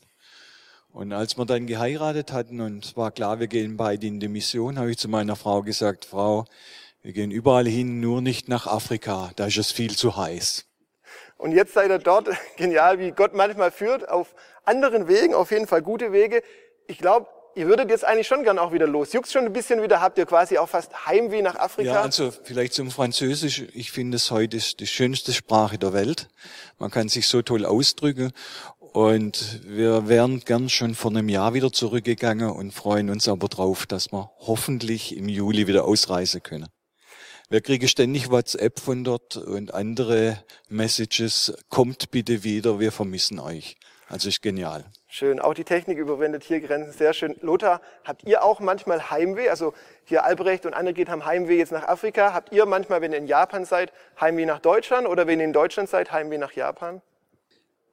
Und 0.98 1.14
als 1.14 1.38
wir 1.38 1.46
dann 1.46 1.68
geheiratet 1.68 2.32
hatten 2.32 2.60
und 2.60 2.98
war 2.98 3.12
klar, 3.12 3.40
wir 3.40 3.46
gehen 3.46 3.78
beide 3.78 4.08
in 4.08 4.20
die 4.20 4.28
Mission, 4.28 4.80
habe 4.80 4.90
ich 4.90 4.98
zu 4.98 5.08
meiner 5.08 5.36
Frau 5.36 5.62
gesagt, 5.62 6.06
Frau, 6.06 6.46
wir 7.04 7.14
gehen 7.14 7.30
überall 7.30 7.68
hin, 7.68 8.00
nur 8.00 8.20
nicht 8.20 8.50
nach 8.50 8.66
Afrika, 8.66 9.30
da 9.36 9.46
ist 9.46 9.58
es 9.58 9.72
viel 9.72 9.96
zu 9.96 10.18
heiß. 10.18 10.66
Und 11.38 11.52
jetzt 11.52 11.76
seid 11.76 11.92
ihr 11.92 12.00
dort, 12.00 12.30
genial, 12.58 12.98
wie 12.98 13.12
Gott 13.12 13.36
manchmal 13.36 13.70
führt, 13.70 14.10
auf 14.10 14.34
anderen 14.66 15.08
Wegen, 15.08 15.36
auf 15.36 15.52
jeden 15.52 15.68
Fall 15.68 15.84
gute 15.84 16.12
Wege. 16.14 16.42
Ich 16.88 16.98
glaube, 16.98 17.28
ihr 17.54 17.68
würdet 17.68 17.92
jetzt 17.92 18.04
eigentlich 18.04 18.28
schon 18.28 18.44
gern 18.44 18.58
auch 18.58 18.72
wieder 18.72 18.88
los. 18.88 19.14
Juckt 19.14 19.32
schon 19.32 19.46
ein 19.46 19.54
bisschen 19.54 19.84
wieder, 19.84 20.00
habt 20.00 20.18
ihr 20.18 20.26
quasi 20.26 20.58
auch 20.58 20.70
fast 20.70 21.06
Heimweh 21.06 21.44
nach 21.44 21.56
Afrika? 21.56 21.92
Ja, 21.92 22.02
also 22.02 22.32
vielleicht 22.32 22.74
zum 22.74 22.90
Französisch. 22.90 23.66
Ich 23.74 23.92
finde 23.92 24.16
es 24.16 24.32
heute 24.32 24.58
ist 24.58 24.80
die 24.80 24.88
schönste 24.88 25.34
Sprache 25.34 25.78
der 25.78 25.94
Welt. 25.94 26.28
Man 26.80 26.92
kann 26.92 27.08
sich 27.08 27.28
so 27.28 27.44
toll 27.44 27.66
ausdrücken. 27.66 28.32
Und 28.98 29.60
wir 29.64 30.08
wären 30.08 30.40
gern 30.40 30.70
schon 30.70 30.96
vor 30.96 31.12
einem 31.12 31.30
Jahr 31.30 31.54
wieder 31.54 31.72
zurückgegangen 31.72 32.50
und 32.50 32.74
freuen 32.74 33.12
uns 33.12 33.28
aber 33.28 33.48
drauf, 33.48 33.86
dass 33.86 34.12
wir 34.12 34.32
hoffentlich 34.40 35.16
im 35.16 35.30
Juli 35.30 35.68
wieder 35.68 35.86
ausreisen 35.86 36.42
können. 36.42 36.66
Wir 37.48 37.62
kriegen 37.62 37.88
ständig 37.88 38.32
WhatsApp 38.32 38.80
von 38.80 39.04
dort 39.04 39.38
und 39.38 39.72
andere 39.72 40.44
Messages. 40.68 41.54
Kommt 41.70 42.10
bitte 42.10 42.44
wieder, 42.44 42.80
wir 42.80 42.92
vermissen 42.92 43.40
euch. 43.40 43.78
Also 44.10 44.30
ist 44.30 44.42
genial. 44.42 44.84
Schön. 45.08 45.40
Auch 45.40 45.54
die 45.54 45.64
Technik 45.64 46.00
überwindet 46.00 46.44
hier 46.44 46.60
Grenzen. 46.60 46.92
Sehr 46.92 47.14
schön. 47.14 47.36
Lothar, 47.42 47.82
habt 48.04 48.24
ihr 48.24 48.44
auch 48.44 48.60
manchmal 48.62 49.12
Heimweh? 49.12 49.50
Also 49.50 49.76
hier 50.06 50.24
Albrecht 50.24 50.66
und 50.66 50.74
andere 50.74 50.96
geht 50.96 51.10
haben 51.10 51.24
Heimweh 51.24 51.60
jetzt 51.60 51.72
nach 51.72 51.88
Afrika. 51.88 52.34
Habt 52.34 52.52
ihr 52.52 52.66
manchmal, 52.66 53.02
wenn 53.02 53.12
ihr 53.12 53.20
in 53.20 53.28
Japan 53.28 53.64
seid, 53.64 53.94
Heimweh 54.20 54.48
nach 54.48 54.60
Deutschland 54.60 55.08
oder 55.08 55.28
wenn 55.28 55.38
ihr 55.38 55.46
in 55.46 55.54
Deutschland 55.54 55.88
seid, 55.88 56.12
Heimweh 56.12 56.40
nach 56.40 56.54
Japan? 56.54 57.04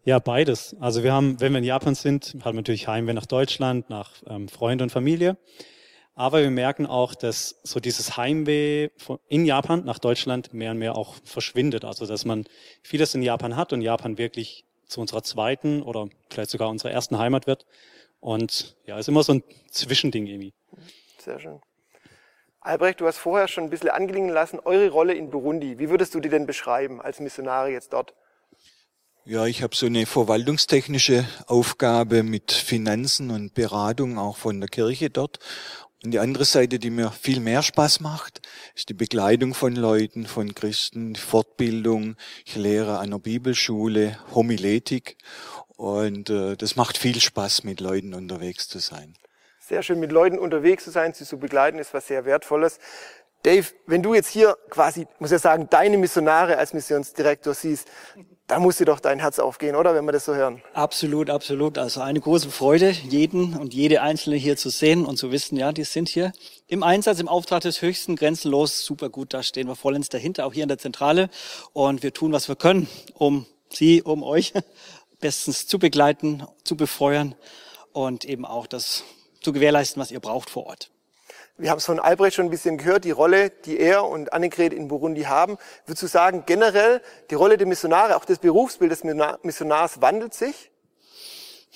Ja, 0.07 0.19
beides. 0.19 0.77
Also 0.81 1.03
wir 1.03 1.15
haben, 1.15 1.41
wenn 1.41 1.53
wir 1.53 1.61
in 1.61 1.65
Japan 1.65 1.95
sind, 1.95 2.37
haben 2.45 2.57
wir 2.57 2.61
natürlich 2.61 2.89
Heimweh 2.89 3.15
nach 3.15 3.25
Deutschland, 3.25 3.89
nach 3.89 4.13
ähm, 4.27 4.49
Freunde 4.49 4.85
und 4.85 4.91
Familie. 4.91 5.39
Aber 6.15 6.43
wir 6.43 6.51
merken 6.51 6.85
auch, 6.85 7.15
dass 7.15 7.59
so 7.63 7.81
dieses 7.81 8.19
Heimweh 8.19 8.91
in 9.29 9.47
Japan 9.47 9.83
nach 9.85 9.99
Deutschland 9.99 10.53
mehr 10.53 10.73
und 10.73 10.79
mehr 10.79 10.95
auch 10.95 11.15
verschwindet. 11.25 11.87
Also 11.87 12.07
dass 12.07 12.27
man 12.27 12.45
vieles 12.83 13.15
in 13.15 13.23
Japan 13.23 13.57
hat 13.57 13.73
und 13.73 13.81
Japan 13.81 14.19
wirklich 14.19 14.67
zu 14.87 15.01
unserer 15.01 15.23
zweiten 15.23 15.83
oder 15.83 16.09
vielleicht 16.29 16.51
sogar 16.51 16.69
unserer 16.69 16.91
ersten 16.93 17.19
Heimat 17.19 17.47
wird. 17.47 17.65
Und 18.21 18.77
ja, 18.85 18.99
ist 18.99 19.09
immer 19.09 19.23
so 19.23 19.33
ein 19.33 19.43
Zwischending 19.71 20.27
irgendwie. 20.27 20.53
Sehr 21.19 21.41
schön. 21.41 21.61
Albrecht, 22.61 23.01
du 23.01 23.07
hast 23.07 23.17
vorher 23.17 23.49
schon 23.49 23.65
ein 23.65 23.71
bisschen 23.71 23.89
angelingen 23.91 24.31
lassen, 24.31 24.61
eure 24.61 24.91
Rolle 24.91 25.15
in 25.15 25.31
Burundi. 25.31 25.79
Wie 25.79 25.89
würdest 25.89 26.15
du 26.15 26.21
die 26.21 26.29
denn 26.29 26.47
beschreiben 26.47 27.01
als 27.01 27.21
Missionare 27.21 27.71
jetzt 27.71 27.95
dort? 27.95 28.15
Ja, 29.26 29.47
ich 29.47 29.62
habe 29.62 29.75
so 29.75 29.87
eine 29.87 30.04
verwaltungstechnische 30.04 31.25
Aufgabe 31.47 32.23
mit 32.23 32.52
Finanzen 32.52 33.31
und 33.31 33.54
Beratung 33.54 34.19
auch 34.19 34.37
von 34.37 34.61
der 34.61 34.69
Kirche 34.69 35.09
dort. 35.09 35.38
Und 36.04 36.11
die 36.11 36.19
andere 36.19 36.45
Seite, 36.45 36.78
die 36.78 36.90
mir 36.90 37.11
viel 37.11 37.40
mehr 37.40 37.62
Spaß 37.62 38.00
macht, 38.00 38.43
ist 38.75 38.90
die 38.90 38.95
Begleitung 38.95 39.54
von 39.54 39.75
Leuten, 39.76 40.26
von 40.26 40.54
Christen, 40.54 41.16
Fortbildung. 41.16 42.16
Ich 42.45 42.57
lehre 42.57 42.99
an 42.99 43.07
einer 43.07 43.19
Bibelschule, 43.19 44.19
Homiletik. 44.35 45.16
Und 45.76 46.28
äh, 46.28 46.57
das 46.57 46.76
macht 46.76 46.99
viel 46.99 47.19
Spaß, 47.19 47.64
mit 47.64 47.81
Leuten 47.81 48.12
unterwegs 48.12 48.69
zu 48.69 48.78
sein. 48.78 49.14
Sehr 49.59 49.83
schön, 49.83 50.00
mit 50.00 50.12
Leuten 50.12 50.38
unterwegs 50.38 50.85
zu 50.85 50.90
sein, 50.90 51.14
sie 51.14 51.25
zu 51.25 51.38
begleiten, 51.38 51.78
ist 51.78 51.95
was 51.95 52.09
sehr 52.09 52.26
Wertvolles. 52.26 52.78
Dave, 53.43 53.69
wenn 53.87 54.02
du 54.02 54.12
jetzt 54.12 54.28
hier 54.28 54.59
quasi, 54.69 55.07
muss 55.19 55.33
ich 55.33 55.40
sagen, 55.40 55.69
deine 55.71 55.97
Missionare 55.97 56.59
als 56.59 56.75
Missionsdirektor 56.75 57.54
siehst, 57.54 57.88
da 58.47 58.59
muss 58.59 58.77
dir 58.77 58.85
doch 58.85 59.01
dein 59.01 59.21
Herz 59.21 59.39
aufgehen, 59.39 59.75
oder, 59.75 59.95
wenn 59.95 60.05
wir 60.05 60.13
das 60.13 60.27
so 60.27 60.35
hören? 60.35 60.63
Absolut, 60.75 61.31
absolut. 61.31 61.79
Also 61.79 62.03
eine 62.03 62.21
große 62.21 62.51
Freude, 62.51 62.91
jeden 62.91 63.57
und 63.57 63.73
jede 63.73 64.03
Einzelne 64.03 64.37
hier 64.37 64.57
zu 64.57 64.69
sehen 64.69 65.07
und 65.07 65.17
zu 65.17 65.33
wissen, 65.33 65.57
ja, 65.57 65.73
die 65.73 65.85
sind 65.85 66.09
hier 66.09 66.33
im 66.67 66.83
Einsatz, 66.83 67.21
im 67.21 67.29
Auftrag 67.29 67.63
des 67.63 67.81
Höchsten, 67.81 68.17
grenzenlos, 68.17 68.85
super 68.85 69.09
gut. 69.09 69.33
Da 69.33 69.43
stehen 69.43 69.67
wir 69.67 69.77
vollends 69.77 70.11
dahinter, 70.11 70.45
auch 70.45 70.53
hier 70.53 70.65
in 70.65 70.69
der 70.69 70.79
Zentrale. 70.79 71.31
Und 71.73 72.03
wir 72.03 72.13
tun, 72.13 72.33
was 72.33 72.49
wir 72.49 72.57
können, 72.57 72.87
um 73.15 73.47
Sie, 73.71 74.03
um 74.03 74.23
euch 74.23 74.53
bestens 75.21 75.67
zu 75.67 75.79
begleiten, 75.79 76.45
zu 76.65 76.77
befeuern 76.77 77.35
und 77.93 78.25
eben 78.27 78.45
auch 78.45 78.67
das 78.67 79.05
zu 79.41 79.53
gewährleisten, 79.53 80.01
was 80.01 80.11
ihr 80.11 80.21
braucht 80.21 80.51
vor 80.51 80.67
Ort. 80.67 80.91
Wir 81.57 81.71
haben 81.71 81.79
es 81.79 81.87
von 81.87 82.01
Albrecht 82.01 82.35
schon 82.35 82.47
ein 82.47 82.51
bisschen 82.51 82.79
gehört, 82.79 83.05
die 83.05 83.13
Rolle, 83.13 83.51
die 83.51 83.79
er 83.79 84.05
und 84.05 84.33
Annegret 84.33 84.73
in 84.73 84.89
Burundi 84.89 85.23
haben. 85.23 85.57
Würdest 85.87 86.03
du 86.03 86.09
sagen, 86.09 86.43
generell 86.47 87.01
die 87.31 87.37
Rolle 87.37 87.57
der 87.57 87.69
Missionare, 87.69 88.17
auch 88.17 88.25
das 88.25 88.41
Berufsbild 88.41 88.91
des 88.91 89.05
Missionars 89.45 90.01
wandelt 90.01 90.35
sich? 90.35 90.73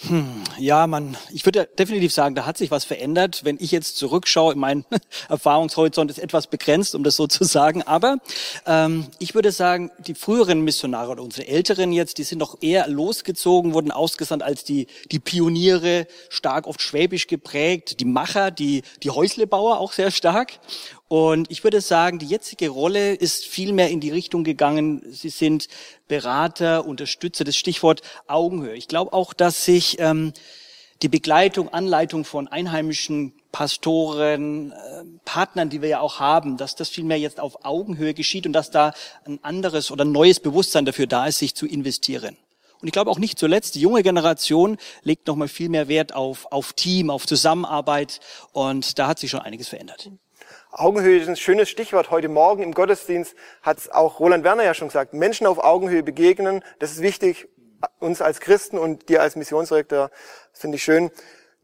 Hm, 0.06 0.44
ja, 0.58 0.86
man, 0.86 1.16
ich 1.32 1.44
würde 1.44 1.68
definitiv 1.76 2.12
sagen, 2.12 2.36
da 2.36 2.46
hat 2.46 2.56
sich 2.56 2.70
was 2.70 2.84
verändert. 2.84 3.40
Wenn 3.42 3.56
ich 3.58 3.72
jetzt 3.72 3.96
zurückschaue, 3.96 4.54
mein 4.54 4.84
Erfahrungshorizont 5.28 6.08
ist 6.08 6.18
etwas 6.18 6.46
begrenzt, 6.46 6.94
um 6.94 7.02
das 7.02 7.16
so 7.16 7.26
zu 7.26 7.42
sagen. 7.42 7.82
Aber 7.82 8.18
ähm, 8.64 9.08
ich 9.18 9.34
würde 9.34 9.50
sagen, 9.50 9.90
die 10.06 10.14
früheren 10.14 10.60
Missionare 10.60 11.10
oder 11.10 11.24
unsere 11.24 11.48
Älteren 11.48 11.90
jetzt, 11.90 12.18
die 12.18 12.22
sind 12.22 12.38
noch 12.38 12.58
eher 12.60 12.86
losgezogen, 12.86 13.74
wurden 13.74 13.90
ausgesandt 13.90 14.44
als 14.44 14.62
die, 14.62 14.86
die 15.10 15.18
Pioniere, 15.18 16.06
stark 16.28 16.68
oft 16.68 16.80
schwäbisch 16.80 17.26
geprägt, 17.26 17.98
die 17.98 18.04
Macher, 18.04 18.52
die, 18.52 18.82
die 19.02 19.10
Häuslebauer 19.10 19.80
auch 19.80 19.90
sehr 19.90 20.12
stark. 20.12 20.60
Und 21.08 21.50
ich 21.50 21.64
würde 21.64 21.80
sagen, 21.80 22.18
die 22.18 22.26
jetzige 22.26 22.68
Rolle 22.68 23.14
ist 23.14 23.46
viel 23.46 23.72
mehr 23.72 23.88
in 23.88 24.00
die 24.00 24.10
Richtung 24.10 24.44
gegangen. 24.44 25.02
Sie 25.10 25.30
sind 25.30 25.68
Berater, 26.06 26.84
Unterstützer, 26.84 27.44
das 27.44 27.56
Stichwort 27.56 28.02
Augenhöhe. 28.26 28.76
Ich 28.76 28.88
glaube 28.88 29.14
auch, 29.14 29.32
dass 29.32 29.64
sich 29.64 29.98
ähm, 30.00 30.34
die 31.00 31.08
Begleitung, 31.08 31.72
Anleitung 31.72 32.26
von 32.26 32.46
einheimischen 32.46 33.32
Pastoren, 33.52 34.72
äh, 34.72 35.04
Partnern, 35.24 35.70
die 35.70 35.80
wir 35.80 35.88
ja 35.88 36.00
auch 36.00 36.20
haben, 36.20 36.58
dass 36.58 36.76
das 36.76 36.90
viel 36.90 37.04
mehr 37.04 37.18
jetzt 37.18 37.40
auf 37.40 37.64
Augenhöhe 37.64 38.12
geschieht 38.12 38.46
und 38.46 38.52
dass 38.52 38.70
da 38.70 38.92
ein 39.24 39.42
anderes 39.42 39.90
oder 39.90 40.04
neues 40.04 40.40
Bewusstsein 40.40 40.84
dafür 40.84 41.06
da 41.06 41.26
ist, 41.26 41.38
sich 41.38 41.54
zu 41.54 41.66
investieren. 41.66 42.36
Und 42.80 42.86
ich 42.86 42.92
glaube 42.92 43.10
auch 43.10 43.18
nicht 43.18 43.38
zuletzt, 43.38 43.74
die 43.74 43.80
junge 43.80 44.02
Generation 44.02 44.76
legt 45.02 45.26
nochmal 45.26 45.48
viel 45.48 45.70
mehr 45.70 45.88
Wert 45.88 46.14
auf, 46.14 46.52
auf 46.52 46.74
Team, 46.74 47.08
auf 47.08 47.26
Zusammenarbeit 47.26 48.20
und 48.52 48.98
da 48.98 49.08
hat 49.08 49.18
sich 49.18 49.30
schon 49.30 49.40
einiges 49.40 49.68
verändert. 49.68 50.10
Augenhöhe 50.78 51.18
ist 51.18 51.28
ein 51.28 51.36
schönes 51.36 51.68
Stichwort. 51.68 52.12
Heute 52.12 52.28
Morgen 52.28 52.62
im 52.62 52.72
Gottesdienst 52.72 53.34
hat 53.62 53.78
es 53.78 53.90
auch 53.90 54.20
Roland 54.20 54.44
Werner 54.44 54.62
ja 54.62 54.74
schon 54.74 54.88
gesagt. 54.88 55.12
Menschen 55.12 55.46
auf 55.48 55.58
Augenhöhe 55.58 56.04
begegnen, 56.04 56.62
das 56.78 56.92
ist 56.92 57.02
wichtig, 57.02 57.48
uns 57.98 58.22
als 58.22 58.38
Christen 58.38 58.78
und 58.78 59.08
dir 59.08 59.20
als 59.20 59.34
Missionsdirektor, 59.34 60.10
das 60.52 60.60
finde 60.60 60.76
ich 60.76 60.84
schön. 60.84 61.10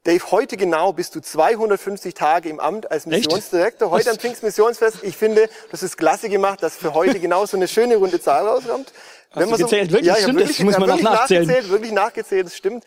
Dave, 0.02 0.32
heute 0.32 0.56
genau 0.56 0.92
bist 0.92 1.14
du 1.14 1.20
250 1.20 2.12
Tage 2.12 2.48
im 2.48 2.58
Amt 2.58 2.90
als 2.90 3.06
Missionsdirektor. 3.06 3.90
Heute 3.90 4.10
am 4.10 4.18
Pfingstmissionsfest. 4.18 4.98
Ich 5.02 5.16
finde, 5.16 5.48
das 5.70 5.84
ist 5.84 5.96
klasse 5.96 6.28
gemacht, 6.28 6.62
dass 6.62 6.76
für 6.76 6.92
heute 6.92 7.20
genau 7.20 7.46
so 7.46 7.56
eine 7.56 7.68
schöne 7.68 7.96
runde 7.96 8.20
Zahl 8.20 8.46
rauskommt. 8.46 8.92
Hast 9.30 9.40
Wenn 9.40 9.48
man 9.48 9.58
so, 9.60 9.64
gezählt? 9.64 9.92
Wirklich? 9.92 10.08
Ja, 10.08 10.18
ja, 10.18 10.26
wirklich, 10.26 10.56
das 10.56 10.58
muss 10.58 10.78
man 10.78 10.88
wirklich 10.88 11.04
nachzählen. 11.04 11.46
nachgezählt, 11.46 11.70
wirklich 11.70 11.92
nachgezählt, 11.92 12.46
das 12.46 12.56
stimmt. 12.56 12.84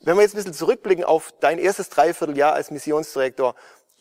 Wenn 0.00 0.16
wir 0.16 0.22
jetzt 0.22 0.34
ein 0.34 0.36
bisschen 0.36 0.54
zurückblicken 0.54 1.04
auf 1.04 1.32
dein 1.40 1.58
erstes 1.58 1.88
Dreivierteljahr 1.88 2.52
als 2.52 2.70
Missionsdirektor, 2.70 3.54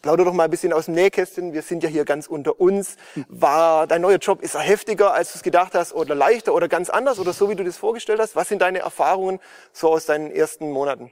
Plauder 0.03 0.25
doch 0.25 0.33
mal 0.33 0.43
ein 0.43 0.49
bisschen 0.51 0.73
aus 0.73 0.85
dem 0.85 0.95
Nähkästchen. 0.95 1.53
Wir 1.53 1.61
sind 1.61 1.81
ja 1.81 1.87
hier 1.87 2.03
ganz 2.03 2.27
unter 2.27 2.59
uns. 2.59 2.97
War 3.29 3.87
dein 3.87 4.01
neuer 4.01 4.17
Job, 4.17 4.41
ist 4.41 4.53
er 4.53 4.59
heftiger, 4.59 5.13
als 5.13 5.31
du 5.31 5.37
es 5.37 5.43
gedacht 5.43 5.73
hast, 5.75 5.93
oder 5.93 6.13
leichter 6.13 6.53
oder 6.53 6.67
ganz 6.67 6.89
anders 6.89 7.19
oder 7.19 7.31
so, 7.31 7.49
wie 7.49 7.55
du 7.55 7.63
das 7.63 7.77
vorgestellt 7.77 8.19
hast? 8.19 8.35
Was 8.35 8.49
sind 8.49 8.61
deine 8.61 8.79
Erfahrungen 8.79 9.39
so 9.71 9.89
aus 9.89 10.05
deinen 10.05 10.29
ersten 10.29 10.69
Monaten? 10.71 11.09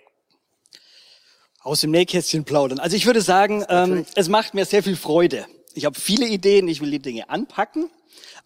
Aus 1.62 1.80
dem 1.80 1.92
Nähkästchen 1.92 2.44
plaudern. 2.44 2.80
Also 2.80 2.98
ich 2.98 3.06
würde 3.06 3.22
sagen, 3.22 3.66
ähm, 3.70 4.06
es 4.16 4.28
macht 4.28 4.54
mir 4.54 4.66
sehr 4.66 4.84
viel 4.84 4.98
Freude. 4.98 5.46
Ich 5.74 5.86
habe 5.86 5.98
viele 5.98 6.28
Ideen, 6.28 6.68
ich 6.68 6.82
will 6.82 6.92
die 6.92 7.00
Dinge 7.00 7.30
anpacken. 7.30 7.90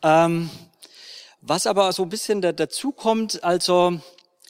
Ähm, 0.03 0.51
was 1.41 1.65
aber 1.65 1.91
so 1.91 2.03
ein 2.03 2.09
bisschen 2.09 2.41
da, 2.41 2.51
dazu 2.51 2.91
kommt, 2.91 3.43
also 3.43 3.99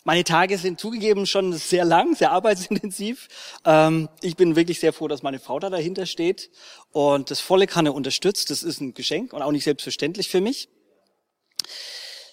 meine 0.05 0.23
Tage 0.23 0.57
sind 0.59 0.79
zugegeben 0.79 1.25
schon 1.25 1.51
sehr 1.53 1.83
lang, 1.83 2.15
sehr 2.15 2.31
arbeitsintensiv. 2.31 3.27
Ähm, 3.65 4.07
ich 4.21 4.37
bin 4.37 4.55
wirklich 4.55 4.79
sehr 4.79 4.93
froh, 4.93 5.07
dass 5.07 5.23
meine 5.23 5.39
Frau 5.39 5.59
da 5.59 5.71
dahinter 5.71 6.05
steht 6.05 6.51
und 6.91 7.31
das 7.31 7.39
volle 7.39 7.65
Kanne 7.65 7.91
unterstützt. 7.91 8.51
Das 8.51 8.61
ist 8.61 8.79
ein 8.79 8.93
Geschenk 8.93 9.33
und 9.33 9.41
auch 9.41 9.51
nicht 9.51 9.63
selbstverständlich 9.63 10.29
für 10.29 10.41
mich. 10.41 10.69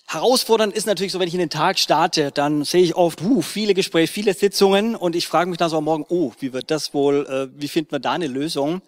Herausfordernd 0.07 0.75
ist 0.75 0.87
natürlich 0.87 1.13
so, 1.13 1.19
wenn 1.19 1.29
ich 1.29 1.35
in 1.35 1.41
den 1.41 1.49
Tag 1.49 1.79
starte, 1.79 2.31
dann 2.31 2.65
sehe 2.65 2.83
ich 2.83 2.95
oft 2.95 3.23
uh, 3.23 3.41
viele 3.41 3.73
Gespräche, 3.73 4.13
viele 4.13 4.35
Sitzungen 4.35 4.95
und 4.95 5.17
ich 5.17 5.27
frage 5.27 5.49
mich 5.49 5.57
dann 5.57 5.71
so 5.71 5.79
am 5.79 5.85
Morgen, 5.85 6.05
oh, 6.11 6.33
wie 6.41 6.53
wird 6.53 6.71
das 6.71 6.93
wohl, 6.93 7.27
äh, 7.27 7.59
wie 7.59 7.69
finden 7.69 7.93
wir 7.93 8.01
da 8.01 8.13
eine 8.13 8.27
Lösung? 8.27 8.83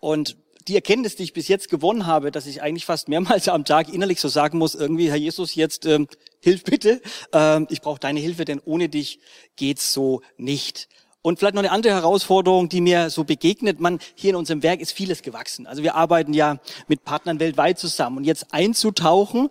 Und 0.00 0.36
die 0.68 0.74
Erkenntnis, 0.74 1.16
die 1.16 1.22
ich 1.22 1.32
bis 1.32 1.48
jetzt 1.48 1.70
gewonnen 1.70 2.06
habe, 2.06 2.30
dass 2.30 2.46
ich 2.46 2.62
eigentlich 2.62 2.84
fast 2.84 3.08
mehrmals 3.08 3.48
am 3.48 3.64
Tag 3.64 3.92
innerlich 3.92 4.20
so 4.20 4.28
sagen 4.28 4.58
muss, 4.58 4.74
irgendwie, 4.74 5.08
Herr 5.08 5.16
Jesus, 5.16 5.54
jetzt 5.54 5.86
ähm, 5.86 6.06
hilf 6.40 6.64
bitte, 6.64 7.00
ähm, 7.32 7.66
ich 7.70 7.80
brauche 7.80 7.98
deine 7.98 8.20
Hilfe, 8.20 8.44
denn 8.44 8.60
ohne 8.64 8.88
dich 8.88 9.20
geht's 9.56 9.92
so 9.92 10.22
nicht. 10.36 10.88
Und 11.22 11.38
vielleicht 11.38 11.54
noch 11.54 11.62
eine 11.62 11.72
andere 11.72 11.94
Herausforderung, 11.94 12.68
die 12.68 12.80
mir 12.80 13.10
so 13.10 13.24
begegnet. 13.24 13.80
Man, 13.80 13.98
hier 14.14 14.30
in 14.30 14.36
unserem 14.36 14.62
Werk 14.62 14.80
ist 14.80 14.92
vieles 14.92 15.22
gewachsen. 15.22 15.66
Also 15.66 15.82
wir 15.82 15.94
arbeiten 15.94 16.32
ja 16.32 16.58
mit 16.86 17.04
Partnern 17.04 17.40
weltweit 17.40 17.78
zusammen. 17.78 18.18
Und 18.18 18.24
jetzt 18.24 18.54
einzutauchen, 18.54 19.48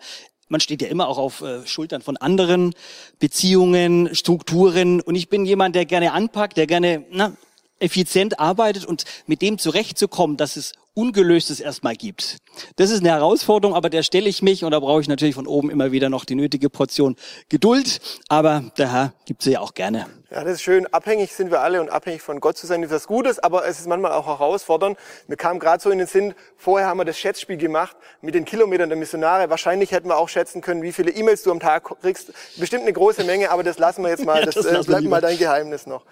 man 0.50 0.62
steht 0.62 0.82
ja 0.82 0.88
immer 0.88 1.10
auch 1.10 1.18
auf 1.18 1.42
äh, 1.42 1.68
Schultern 1.68 2.02
von 2.02 2.16
anderen 2.16 2.74
Beziehungen, 3.20 4.16
Strukturen. 4.16 5.02
Und 5.02 5.16
ich 5.16 5.28
bin 5.30 5.46
jemand, 5.46 5.76
der 5.76 5.86
gerne 5.86 6.14
anpackt, 6.14 6.56
der 6.56 6.68
gerne 6.68 7.06
na, 7.12 7.34
effizient 7.80 8.40
arbeitet 8.40 8.86
und 8.86 9.06
mit 9.26 9.42
dem 9.42 9.58
zurechtzukommen, 9.58 10.38
dass 10.38 10.56
es 10.56 10.74
Ungelöstes 10.98 11.60
erstmal 11.60 11.96
gibt. 11.96 12.38
Das 12.76 12.90
ist 12.90 13.02
eine 13.02 13.10
Herausforderung, 13.10 13.76
aber 13.76 13.92
der 13.92 14.02
stelle 14.02 14.28
ich 14.28 14.42
mich 14.42 14.64
und 14.64 14.72
da 14.72 14.80
brauche 14.80 15.00
ich 15.00 15.08
natürlich 15.08 15.36
von 15.36 15.46
oben 15.46 15.70
immer 15.70 15.92
wieder 15.92 16.10
noch 16.10 16.26
die 16.26 16.34
nötige 16.34 16.72
Portion 16.72 17.16
Geduld, 17.50 18.02
aber 18.30 18.64
der 18.80 18.92
Herr 18.92 19.14
gibt 19.26 19.44
sie 19.44 19.52
ja 19.52 19.60
auch 19.60 19.76
gerne. 19.76 20.08
Ja, 20.32 20.44
das 20.44 20.54
ist 20.54 20.64
schön. 20.64 20.88
Abhängig 20.88 21.34
sind 21.34 21.52
wir 21.52 21.62
alle 21.62 21.82
und 21.82 21.90
abhängig 21.90 22.24
von 22.24 22.40
Gott 22.40 22.58
zu 22.58 22.66
sein 22.66 22.82
ist 22.82 22.90
was 22.90 23.06
Gutes, 23.06 23.38
aber 23.38 23.68
es 23.68 23.80
ist 23.80 23.88
manchmal 23.88 24.12
auch 24.12 24.26
herausfordernd. 24.26 24.98
Mir 25.28 25.38
kam 25.38 25.60
gerade 25.60 25.84
so 25.84 25.92
in 25.92 26.00
den 26.00 26.08
Sinn, 26.08 26.34
vorher 26.58 26.88
haben 26.88 26.98
wir 26.98 27.06
das 27.06 27.20
Schätzspiel 27.20 27.58
gemacht 27.58 27.96
mit 28.22 28.34
den 28.34 28.44
Kilometern 28.44 28.90
der 28.90 28.98
Missionare. 28.98 29.52
Wahrscheinlich 29.52 29.92
hätten 29.92 30.10
wir 30.10 30.18
auch 30.18 30.30
schätzen 30.30 30.62
können, 30.62 30.82
wie 30.82 30.94
viele 30.94 31.12
E-Mails 31.12 31.44
du 31.44 31.52
am 31.52 31.60
Tag 31.60 31.84
kriegst. 32.02 32.34
Bestimmt 32.58 32.82
eine 32.82 32.94
große 32.94 33.24
Menge, 33.24 33.52
aber 33.52 33.62
das 33.62 33.78
lassen 33.78 34.02
wir 34.02 34.10
jetzt 34.10 34.26
mal. 34.26 34.38
Ja, 34.40 34.46
das, 34.46 34.56
das 34.56 34.66
äh, 34.66 34.84
bleibt 34.84 35.06
mal 35.06 35.22
dein 35.22 35.38
Geheimnis 35.38 35.86
noch. 35.86 36.04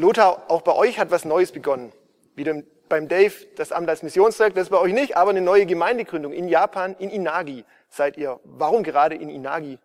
Lothar, 0.00 0.44
auch 0.48 0.62
bei 0.62 0.74
euch 0.74 0.98
hat 0.98 1.10
was 1.10 1.24
Neues 1.24 1.52
begonnen. 1.52 1.92
Wieder 2.34 2.62
beim 2.88 3.08
Dave, 3.08 3.32
das 3.56 3.70
Amt 3.72 3.88
als 3.88 4.02
Missionsdirektor, 4.02 4.56
das 4.56 4.66
ist 4.66 4.70
bei 4.70 4.78
euch 4.78 4.92
nicht, 4.92 5.16
aber 5.16 5.30
eine 5.30 5.40
neue 5.40 5.66
Gemeindegründung 5.66 6.32
in 6.32 6.48
Japan, 6.48 6.96
in 6.98 7.10
Inagi 7.10 7.64
seid 7.88 8.16
ihr. 8.16 8.40
Warum 8.44 8.82
gerade 8.82 9.14
in 9.14 9.28
Inagi? 9.28 9.78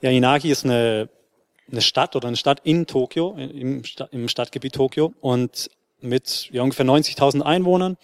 Ja, 0.00 0.10
Inagi 0.10 0.50
ist 0.50 0.64
eine, 0.64 1.08
eine 1.70 1.80
Stadt 1.80 2.16
oder 2.16 2.28
eine 2.28 2.36
Stadt 2.36 2.60
in 2.64 2.86
Tokio, 2.86 3.34
im, 3.36 3.82
im 4.10 4.28
Stadtgebiet 4.28 4.74
Tokio 4.74 5.14
und 5.20 5.70
mit 6.00 6.48
ja, 6.52 6.62
ungefähr 6.62 6.86
90.000 6.86 7.42
Einwohnern. 7.42 7.96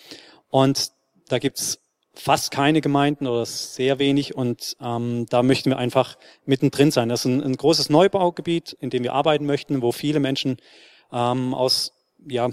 Und 0.51 0.93
da 1.29 1.39
gibt's 1.39 1.79
fast 2.15 2.51
keine 2.51 2.81
Gemeinden 2.81 3.27
oder 3.27 3.47
sehr 3.47 3.99
wenig 3.99 4.35
und 4.35 4.77
ähm, 4.81 5.27
da 5.31 5.43
möchten 5.43 5.71
wir 5.71 5.79
einfach 5.79 6.19
mittendrin 6.45 6.91
sein. 6.91 7.09
Das 7.09 7.21
ist 7.21 7.27
ein, 7.27 7.43
ein 7.43 7.57
großes 7.57 7.89
Neubaugebiet, 7.89 8.77
in 8.81 8.91
dem 8.91 9.03
wir 9.03 9.15
arbeiten 9.15 9.47
möchten, 9.47 9.81
wo 9.83 9.93
viele 9.93 10.21
Menschen 10.21 10.59
ähm, 11.11 11.55
aus 11.55 11.93
ja, 12.27 12.51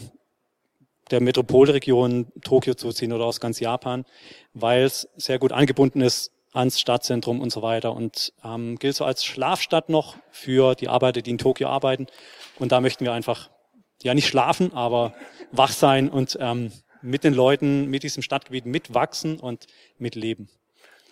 der 1.11 1.21
Metropolregion 1.21 2.27
Tokio 2.41 2.73
zuziehen 2.73 3.11
oder 3.11 3.25
aus 3.25 3.39
ganz 3.39 3.59
Japan, 3.59 4.05
weil 4.53 4.83
es 4.83 5.09
sehr 5.17 5.39
gut 5.39 5.51
angebunden 5.51 6.01
ist 6.01 6.31
ans 6.53 6.79
Stadtzentrum 6.79 7.41
und 7.41 7.51
so 7.51 7.61
weiter 7.61 7.93
und 7.93 8.33
ähm, 8.43 8.77
gilt 8.79 8.95
so 8.95 9.05
als 9.05 9.23
Schlafstadt 9.23 9.89
noch 9.89 10.15
für 10.31 10.75
die 10.75 10.87
Arbeiter, 10.87 11.21
die 11.21 11.31
in 11.31 11.37
Tokio 11.37 11.67
arbeiten. 11.67 12.07
Und 12.57 12.71
da 12.71 12.81
möchten 12.81 13.05
wir 13.05 13.13
einfach 13.13 13.49
ja 14.01 14.13
nicht 14.13 14.27
schlafen, 14.27 14.73
aber 14.73 15.13
wach 15.51 15.71
sein 15.71 16.09
und 16.09 16.37
ähm, 16.39 16.71
mit 17.01 17.23
den 17.23 17.33
Leuten, 17.33 17.89
mit 17.89 18.03
diesem 18.03 18.23
Stadtgebiet 18.23 18.65
mitwachsen 18.65 19.39
und 19.39 19.67
mitleben. 19.97 20.49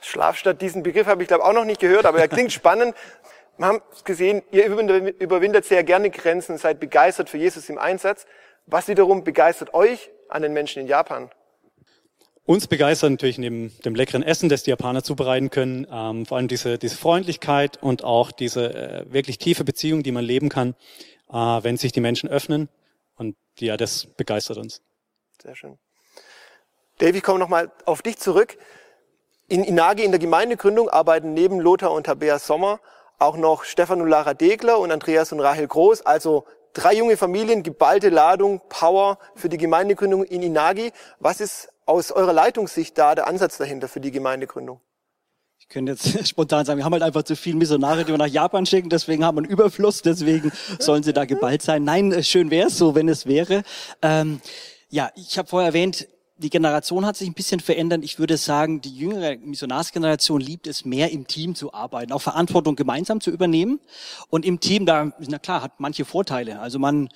Schlafstadt, 0.02 0.62
diesen 0.62 0.84
Begriff 0.84 1.08
habe 1.08 1.24
ich 1.24 1.28
glaube 1.28 1.44
auch 1.44 1.54
noch 1.54 1.66
nicht 1.66 1.80
gehört, 1.80 2.06
aber 2.06 2.20
er 2.20 2.28
klingt 2.28 2.52
spannend. 2.54 2.96
Wir 3.58 3.66
haben 3.66 3.82
gesehen, 4.04 4.44
ihr 4.52 4.66
überwindet 4.66 5.20
überwindet 5.20 5.66
sehr 5.66 5.84
gerne 5.84 6.12
Grenzen, 6.12 6.58
seid 6.58 6.80
begeistert 6.80 7.30
für 7.30 7.38
Jesus 7.38 7.70
im 7.70 7.78
Einsatz. 7.78 8.26
Was 8.68 8.88
wiederum 8.88 9.24
begeistert 9.24 9.74
euch 9.74 10.12
an 10.30 10.42
den 10.42 10.54
Menschen 10.54 10.82
in 10.82 10.88
Japan? 10.88 11.32
Uns 12.46 12.68
begeistert 12.68 13.12
natürlich 13.12 13.40
neben 13.40 13.74
dem 13.84 13.94
leckeren 13.94 14.24
Essen, 14.24 14.48
das 14.48 14.64
die 14.64 14.70
Japaner 14.70 15.04
zubereiten 15.04 15.50
können, 15.50 15.86
ähm, 15.92 16.26
vor 16.26 16.38
allem 16.38 16.48
diese, 16.48 16.78
diese 16.78 16.96
Freundlichkeit 16.96 17.82
und 17.84 18.06
auch 18.06 18.32
diese 18.32 18.74
äh, 18.74 19.06
wirklich 19.12 19.38
tiefe 19.38 19.66
Beziehung, 19.66 20.02
die 20.02 20.14
man 20.14 20.24
leben 20.24 20.48
kann, 20.48 20.76
äh, 21.30 21.34
wenn 21.36 21.76
sich 21.76 21.92
die 21.92 22.00
Menschen 22.00 22.30
öffnen. 22.30 22.70
Und 23.18 23.36
ja, 23.60 23.76
das 23.76 24.06
begeistert 24.06 24.58
uns. 24.58 24.82
Sehr 25.42 25.56
schön. 25.56 25.78
Dave, 27.00 27.18
ich 27.18 27.24
komme 27.24 27.40
nochmal 27.40 27.72
auf 27.86 28.02
dich 28.02 28.18
zurück. 28.18 28.58
In 29.48 29.64
Inagi 29.64 30.04
in 30.04 30.12
der 30.12 30.20
Gemeindegründung 30.20 30.90
arbeiten 30.90 31.34
neben 31.34 31.60
Lothar 31.60 31.92
und 31.92 32.06
Tabea 32.06 32.40
Sommer 32.40 32.80
auch 33.20 33.38
noch 33.38 33.64
Stefan 33.64 34.02
und 34.02 34.10
Lara 34.10 34.34
Degler 34.34 34.80
und 34.80 34.92
Andreas 34.92 35.32
und 35.32 35.40
Rahel 35.40 35.68
Groß, 35.68 36.06
also 36.06 36.46
drei 36.74 36.94
junge 36.94 37.18
Familien, 37.18 37.64
geballte 37.64 38.10
Ladung, 38.10 38.62
Power 38.70 39.18
für 39.36 39.50
die 39.50 39.58
Gemeindegründung 39.58 40.24
in 40.24 40.44
Inagi. 40.44 40.92
Was 41.20 41.42
ist 41.42 41.70
aus 41.86 42.12
eurer 42.12 42.34
Leitungssicht 42.34 42.98
da 42.98 43.16
der 43.16 43.28
Ansatz 43.28 43.58
dahinter 43.58 43.88
für 43.88 44.00
die 44.00 44.12
Gemeindegründung? 44.12 44.82
Ich 45.60 45.68
könnte 45.70 45.94
jetzt 45.94 46.28
spontan 46.30 46.66
sagen, 46.66 46.78
wir 46.78 46.86
haben 46.86 46.94
halt 46.94 47.04
einfach 47.04 47.24
zu 47.24 47.36
viele 47.36 47.58
Missionare, 47.58 48.06
die 48.06 48.12
wir 48.12 48.18
nach 48.18 48.28
Japan 48.28 48.66
schicken, 48.66 48.90
deswegen 48.90 49.26
haben 49.26 49.38
wir 49.38 49.44
einen 49.44 49.52
Überfluss, 49.52 50.02
deswegen 50.02 50.52
sollen 50.80 51.04
sie 51.04 51.14
da 51.14 51.26
geballt 51.26 51.64
sein. 51.64 51.84
Nein, 51.84 52.12
äh, 52.12 52.24
schön 52.24 52.52
wäre 52.52 52.68
es 52.68 52.78
so, 52.78 52.94
wenn 52.94 53.10
es 53.10 53.26
wäre. 53.26 53.64
Ähm, 54.02 54.42
ja, 54.90 55.12
ich 55.16 55.38
habe 55.38 55.48
vorher 55.48 55.70
erwähnt, 55.70 56.08
die 56.38 56.50
Generation 56.50 57.06
hat 57.06 57.18
sich 57.18 57.28
ein 57.28 57.34
bisschen 57.34 57.60
verändert. 57.60 58.04
Ich 58.04 58.20
würde 58.20 58.38
sagen, 58.38 58.80
die 58.82 58.96
jüngere 58.96 59.38
Missionarsgeneration 59.38 60.40
liebt 60.40 60.68
es 60.68 60.86
mehr, 60.86 61.12
im 61.12 61.26
Team 61.26 61.56
zu 61.56 61.74
arbeiten, 61.74 62.12
auch 62.12 62.22
Verantwortung 62.22 62.76
gemeinsam 62.76 63.22
zu 63.22 63.32
übernehmen. 63.32 63.80
Und 64.30 64.46
im 64.46 64.60
Team, 64.60 64.86
da, 64.86 65.12
na 65.20 65.40
klar, 65.40 65.64
hat 65.64 65.80
manche 65.80 66.06
Vorteile. 66.06 66.60
Also 66.60 66.78
man 66.78 67.10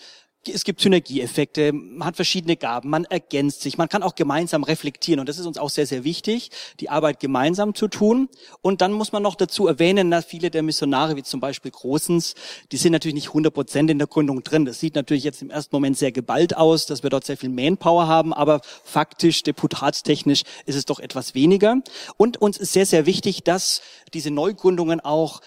es 0.48 0.64
gibt 0.64 0.82
Synergieeffekte, 0.82 1.72
man 1.72 2.08
hat 2.08 2.16
verschiedene 2.16 2.58
Gaben, 2.58 2.90
man 2.90 3.06
ergänzt 3.06 3.62
sich, 3.62 3.78
man 3.78 3.90
kann 3.90 4.02
auch 4.02 4.16
gemeinsam 4.16 4.64
reflektieren 4.64 5.20
und 5.20 5.30
das 5.30 5.38
ist 5.38 5.46
uns 5.46 5.60
auch 5.60 5.70
sehr, 5.70 5.86
sehr 5.86 6.04
wichtig, 6.04 6.50
die 6.80 6.90
Arbeit 6.90 7.20
gemeinsam 7.20 7.76
zu 7.76 7.88
tun. 7.88 8.28
Und 8.62 8.82
dann 8.82 8.92
muss 8.92 9.12
man 9.12 9.22
noch 9.22 9.36
dazu 9.36 9.68
erwähnen, 9.68 10.10
dass 10.10 10.26
viele 10.26 10.50
der 10.50 10.64
Missionare, 10.64 11.16
wie 11.16 11.24
zum 11.24 11.40
Beispiel 11.40 11.70
Großens, 11.70 12.34
die 12.72 12.78
sind 12.78 12.92
natürlich 12.92 13.16
nicht 13.16 13.28
100 13.28 13.54
Prozent 13.54 13.92
in 13.92 14.00
der 14.00 14.08
Gründung 14.08 14.44
drin. 14.44 14.66
Das 14.66 14.80
sieht 14.80 14.96
natürlich 14.96 15.24
jetzt 15.24 15.44
im 15.44 15.52
ersten 15.52 15.76
Moment 15.76 15.98
sehr 15.98 16.12
geballt 16.12 16.58
aus, 16.58 16.88
dass 16.88 17.04
wir 17.04 17.12
dort 17.12 17.26
sehr 17.26 17.38
viel 17.38 17.50
Manpower 17.50 18.08
haben, 18.08 18.34
aber 18.34 18.62
faktisch, 18.84 19.44
deputatstechnisch 19.44 20.42
ist 20.66 20.76
es 20.76 20.86
doch 20.86 21.00
etwas 21.00 21.36
weniger. 21.36 21.78
Und 22.18 22.42
uns 22.42 22.58
ist 22.58 22.74
sehr, 22.74 22.88
sehr 22.88 23.06
wichtig, 23.06 23.44
dass 23.44 23.82
diese 24.14 24.32
Neugründungen 24.32 25.02
auch 25.02 25.42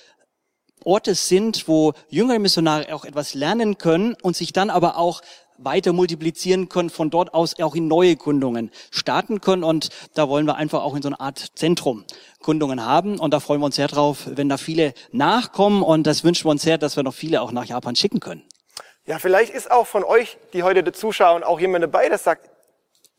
Orte 0.85 1.14
sind, 1.14 1.68
wo 1.68 1.92
jüngere 2.09 2.38
Missionare 2.38 2.94
auch 2.94 3.05
etwas 3.05 3.35
lernen 3.35 3.79
können 3.79 4.16
und 4.23 4.37
sich 4.37 4.53
dann 4.53 4.70
aber 4.70 4.97
auch 4.97 5.23
weiter 5.59 5.92
multiplizieren 5.92 6.68
können, 6.68 6.90
von 6.90 7.11
dort 7.11 7.35
aus 7.35 7.61
auch 7.61 7.75
in 7.75 7.88
neue 7.88 8.16
Gründungen 8.16 8.70
starten 8.90 9.40
können. 9.40 9.64
Und 9.64 9.90
da 10.14 10.29
wollen 10.29 10.47
wir 10.47 10.57
einfach 10.57 10.83
auch 10.83 10.94
in 10.94 11.03
so 11.03 11.09
eine 11.09 11.20
Art 11.20 11.53
Zentrum 11.55 12.05
Gründungen 12.40 12.85
haben. 12.85 13.18
Und 13.18 13.33
da 13.33 13.40
freuen 13.40 13.61
wir 13.61 13.66
uns 13.66 13.77
sehr 13.77 13.88
drauf, 13.88 14.27
wenn 14.27 14.49
da 14.49 14.57
viele 14.57 14.94
nachkommen. 15.12 15.83
Und 15.83 16.07
das 16.07 16.25
wünschen 16.25 16.47
wir 16.47 16.51
uns 16.51 16.62
sehr, 16.62 16.79
dass 16.79 16.97
wir 16.97 17.03
noch 17.03 17.14
viele 17.14 17.40
auch 17.40 17.53
nach 17.53 17.64
Japan 17.64 17.97
schicken 17.97 18.20
können. 18.20 18.42
Ja, 19.07 19.18
vielleicht 19.18 19.53
ist 19.53 19.70
auch 19.70 19.87
von 19.87 20.03
euch, 20.03 20.38
die 20.55 20.62
heute 20.62 20.83
dazuschauen, 20.83 21.44
auch 21.44 21.61
jemand 21.61 21.85
dabei, 21.85 22.09
der 22.09 22.18
sagt, 22.18 22.49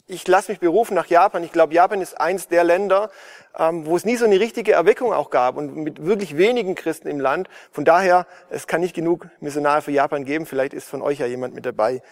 ich 0.07 0.27
lasse 0.27 0.51
mich 0.51 0.59
berufen 0.59 0.93
nach 0.93 1.07
Japan. 1.07 1.43
Ich 1.43 1.51
glaube, 1.51 1.73
Japan 1.73 1.99
ist 1.99 2.19
eins 2.19 2.47
der 2.47 2.63
Länder, 2.63 3.09
ähm, 3.57 3.85
wo 3.85 3.95
es 3.95 4.05
nie 4.05 4.15
so 4.17 4.25
eine 4.25 4.39
richtige 4.39 4.73
Erweckung 4.73 5.13
auch 5.13 5.31
gab 5.31 5.57
und 5.57 5.75
mit 5.75 6.05
wirklich 6.05 6.37
wenigen 6.37 6.75
Christen 6.75 7.07
im 7.07 7.19
Land. 7.19 7.49
Von 7.71 7.85
daher, 7.85 8.27
es 8.49 8.67
kann 8.67 8.81
nicht 8.81 8.95
genug 8.95 9.27
Missionare 9.39 9.81
für 9.81 9.91
Japan 9.91 10.23
geben. 10.23 10.45
Vielleicht 10.45 10.73
ist 10.73 10.87
von 10.87 11.01
euch 11.01 11.19
ja 11.19 11.25
jemand 11.25 11.55
mit 11.55 11.65
dabei. 11.65 12.03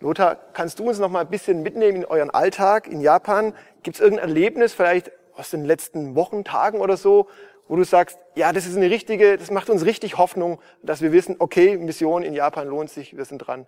Lothar, 0.00 0.36
kannst 0.54 0.78
du 0.78 0.88
uns 0.88 0.98
noch 0.98 1.10
mal 1.10 1.20
ein 1.20 1.28
bisschen 1.28 1.62
mitnehmen 1.62 1.98
in 1.98 2.04
euren 2.04 2.30
Alltag 2.30 2.88
in 2.88 3.00
Japan? 3.00 3.54
Gibt 3.82 3.96
es 3.96 4.00
irgendein 4.00 4.28
Erlebnis, 4.28 4.72
vielleicht 4.72 5.12
aus 5.36 5.50
den 5.50 5.64
letzten 5.64 6.16
Wochen, 6.16 6.42
Tagen 6.42 6.80
oder 6.80 6.96
so, 6.96 7.28
wo 7.68 7.76
du 7.76 7.84
sagst, 7.84 8.18
ja, 8.34 8.52
das 8.52 8.66
ist 8.66 8.76
eine 8.76 8.90
richtige, 8.90 9.36
das 9.36 9.50
macht 9.50 9.70
uns 9.70 9.84
richtig 9.84 10.18
Hoffnung, 10.18 10.60
dass 10.82 11.00
wir 11.02 11.12
wissen, 11.12 11.36
okay, 11.38 11.76
Mission 11.76 12.24
in 12.24 12.34
Japan 12.34 12.66
lohnt 12.66 12.90
sich, 12.90 13.16
wir 13.16 13.24
sind 13.24 13.38
dran. 13.38 13.66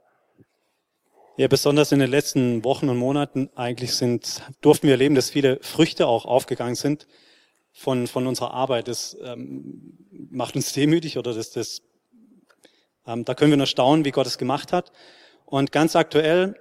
Ja, 1.42 1.48
besonders 1.48 1.90
in 1.90 1.98
den 1.98 2.08
letzten 2.08 2.62
Wochen 2.62 2.88
und 2.88 2.98
Monaten 2.98 3.50
eigentlich 3.56 3.96
sind, 3.96 4.42
durften 4.60 4.86
wir 4.86 4.92
erleben, 4.92 5.16
dass 5.16 5.28
viele 5.28 5.58
Früchte 5.60 6.06
auch 6.06 6.24
aufgegangen 6.24 6.76
sind 6.76 7.08
von, 7.72 8.06
von 8.06 8.28
unserer 8.28 8.54
Arbeit. 8.54 8.86
Das 8.86 9.16
ähm, 9.24 9.98
macht 10.30 10.54
uns 10.54 10.72
demütig 10.72 11.18
oder 11.18 11.34
das, 11.34 11.50
das, 11.50 11.82
ähm, 13.08 13.24
da 13.24 13.34
können 13.34 13.50
wir 13.50 13.56
nur 13.56 13.66
staunen, 13.66 14.04
wie 14.04 14.12
Gott 14.12 14.28
es 14.28 14.38
gemacht 14.38 14.72
hat. 14.72 14.92
Und 15.44 15.72
ganz 15.72 15.96
aktuell 15.96 16.54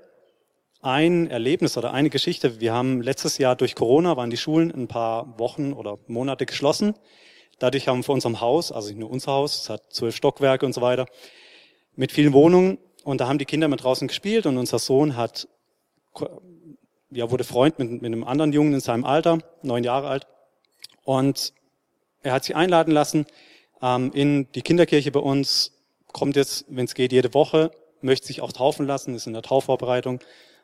ein 0.82 1.30
Erlebnis 1.30 1.78
oder 1.78 1.94
eine 1.94 2.10
Geschichte. 2.10 2.60
Wir 2.60 2.74
haben 2.74 3.04
letztes 3.04 3.38
Jahr 3.38 3.56
durch 3.56 3.76
Corona 3.76 4.17
waren 4.17 4.32
die 4.32 4.38
Schulen 4.38 4.72
ein 4.72 4.88
paar 4.88 5.38
Wochen 5.38 5.74
oder 5.74 6.00
Monate 6.08 6.48
geschlossen. 6.48 6.96
Dadurch 7.60 7.88
haben 7.88 8.00
wir 8.00 8.04
vor 8.06 8.15
unserem 8.15 8.41
Haus, 8.41 8.72
also 8.72 8.88
nicht 8.88 8.98
nur 8.98 9.12
unser 9.12 9.34
Haus, 9.34 9.62
es 9.62 9.70
hat 9.70 9.94
zwölf 9.94 10.15
Stockwerke 10.15 10.65
und 10.65 10.74
so 10.74 10.82
weiter, 10.82 11.06
mit 11.96 12.12
vielen 12.12 12.34
Wohnungen 12.34 12.80
und 13.04 13.22
da 13.22 13.28
haben 13.28 13.38
die 13.38 13.46
Kinder 13.46 13.68
mit 13.68 13.84
draußen 13.84 14.08
gespielt 14.08 14.46
und 14.46 14.58
unser 14.58 14.80
Sohn 14.80 15.16
hat, 15.16 15.48
ja, 17.10 17.32
wurde 17.32 17.44
Freund 17.44 17.80
mit, 17.80 17.90
mit 17.92 18.06
einem 18.06 18.24
anderen 18.24 18.54
Jungen 18.54 18.74
in 18.74 18.80
seinem 18.80 19.06
Alter, 19.06 19.40
neun 19.64 19.84
Jahre 19.84 20.08
alt. 20.08 20.28
Und 21.04 21.54
er 22.24 22.34
hat 22.34 22.44
sich 22.44 22.56
einladen 22.56 22.94
lassen 22.94 23.26
ähm, 23.82 24.12
in 24.14 24.52
die 24.54 24.62
Kinderkirche 24.62 25.12
bei 25.12 25.20
uns, 25.20 25.74
kommt 26.12 26.36
jetzt, 26.36 26.66
wenn 26.68 26.86
es 26.86 26.94
geht, 26.94 27.12
jede 27.12 27.34
Woche, 27.34 27.72
möchte 28.02 28.28
sich 28.28 28.42
auch 28.42 28.52
taufen 28.52 28.86
lassen, 28.86 29.16
ist 29.16 29.28
in 29.28 29.34
der 29.34 29.42
Taufvorbereitung. 29.42 30.20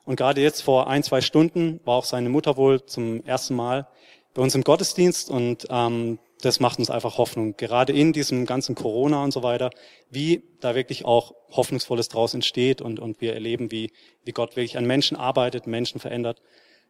Und 0.06 0.16
gerade 0.16 0.42
jetzt 0.42 0.62
vor 0.62 0.88
ein, 0.88 1.04
zwei 1.04 1.22
Stunden 1.22 1.80
war 1.86 1.96
auch 1.96 2.06
seine 2.06 2.30
Mutter 2.30 2.58
wohl 2.58 2.86
zum 2.86 3.24
ersten 3.26 3.56
Mal 3.56 3.88
bei 4.34 4.42
uns 4.42 4.56
im 4.56 4.64
Gottesdienst 4.64 5.30
und 5.30 5.68
ähm, 5.70 6.20
das 6.42 6.60
macht 6.60 6.80
uns 6.80 6.90
einfach 6.90 7.18
Hoffnung, 7.18 7.58
gerade 7.58 7.94
in 7.94 8.14
diesem 8.14 8.46
ganzen 8.46 8.76
Corona 8.76 9.24
und 9.24 9.32
so 9.32 9.44
weiter, 9.44 9.72
wie 10.10 10.44
da 10.60 10.76
wirklich 10.76 11.06
auch 11.06 11.34
Hoffnungsvolles 11.52 12.10
draus 12.10 12.34
entsteht 12.34 12.82
und, 12.82 13.00
und 13.00 13.22
wir 13.22 13.34
erleben, 13.34 13.72
wie, 13.72 13.92
wie 14.24 14.32
Gott 14.32 14.56
wirklich 14.56 14.78
an 14.78 14.86
Menschen 14.86 15.18
arbeitet, 15.18 15.68
Menschen 15.68 16.00
verändert. 16.00 16.42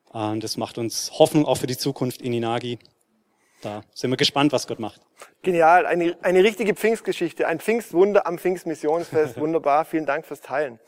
Und 0.09 0.43
das 0.43 0.57
macht 0.57 0.77
uns 0.77 1.11
Hoffnung 1.17 1.45
auch 1.45 1.57
für 1.57 1.67
die 1.67 1.77
Zukunft 1.77 2.21
in 2.21 2.33
Inagi. 2.33 2.79
Da 3.61 3.81
sind 3.93 4.11
wir 4.11 4.17
gespannt, 4.17 4.51
was 4.51 4.67
Gott 4.67 4.79
macht. 4.79 5.01
Genial, 5.41 5.85
eine, 5.85 6.17
eine 6.21 6.43
richtige 6.43 6.75
Pfingstgeschichte, 6.75 7.47
ein 7.47 7.59
Pfingstwunder 7.59 8.27
am 8.27 8.37
Pfingstmissionsfest. 8.37 9.37
Wunderbar, 9.39 9.85
vielen 9.85 10.05
Dank 10.05 10.25
fürs 10.25 10.41
Teilen. 10.41 10.79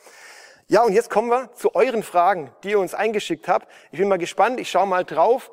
Ja, 0.68 0.84
und 0.84 0.94
jetzt 0.94 1.10
kommen 1.10 1.30
wir 1.32 1.52
zu 1.56 1.74
euren 1.74 2.04
Fragen, 2.04 2.52
die 2.64 2.72
ihr 2.72 2.80
uns 2.80 2.94
eingeschickt 2.94 3.48
habt. 3.48 3.68
Ich 3.92 3.98
bin 3.98 4.08
mal 4.08 4.20
gespannt, 4.20 4.60
ich 4.60 4.70
schaue 4.70 4.86
mal 4.86 5.04
drauf. 5.04 5.50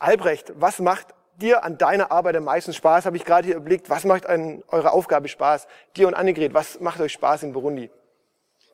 Albrecht, 0.00 0.52
was 0.56 0.80
macht 0.80 1.14
dir 1.40 1.64
an 1.64 1.78
deiner 1.78 2.10
Arbeit 2.10 2.36
am 2.36 2.44
meisten 2.44 2.72
Spaß? 2.72 3.06
Habe 3.06 3.16
ich 3.16 3.24
gerade 3.24 3.46
hier 3.46 3.56
überlegt, 3.56 3.88
was 3.90 4.04
macht 4.04 4.26
an 4.26 4.62
eurer 4.68 4.92
Aufgabe 4.92 5.28
Spaß? 5.28 5.66
Dir 5.96 6.08
und 6.08 6.14
Annegret, 6.14 6.54
was 6.54 6.80
macht 6.80 7.00
euch 7.00 7.12
Spaß 7.12 7.44
in 7.44 7.52
Burundi? 7.52 7.90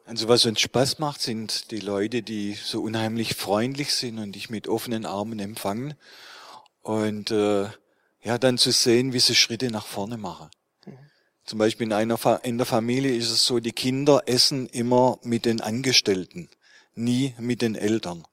Also 0.07 0.29
was 0.29 0.45
uns 0.45 0.61
Spaß 0.61 0.99
macht, 0.99 1.23
sind 1.23 1.71
die 1.71 1.81
Leute, 1.81 2.23
die 2.23 2.53
so 2.55 2.83
unheimlich 2.83 3.35
freundlich 3.35 3.95
sind 3.95 4.19
und 4.19 4.33
dich 4.33 4.51
mit 4.51 4.69
offenen 4.69 5.07
Armen 5.07 5.39
empfangen. 5.39 5.95
Und 6.83 7.31
äh, 7.31 7.69
ja, 8.23 8.39
dann 8.39 8.59
zu 8.59 8.71
sehen, 8.71 9.13
wie 9.15 9.21
sie 9.21 9.35
Schritte 9.35 9.71
nach 9.71 9.87
vorne 9.87 10.19
machen. 10.19 10.51
Mhm. 10.85 10.99
Zum 11.45 11.59
Beispiel 11.59 11.87
in 11.87 11.93
einer 11.95 12.19
Fa 12.19 12.37
in 12.37 12.59
der 12.59 12.67
Familie 12.67 13.15
ist 13.15 13.31
es 13.31 13.47
so, 13.47 13.61
die 13.61 13.73
Kinder 13.73 14.23
essen 14.27 14.67
immer 14.67 15.19
mit 15.23 15.47
den 15.47 15.63
Angestellten, 15.63 16.51
nie 16.95 17.35
mit 17.39 17.63
den 17.63 17.75
Eltern. 17.75 18.27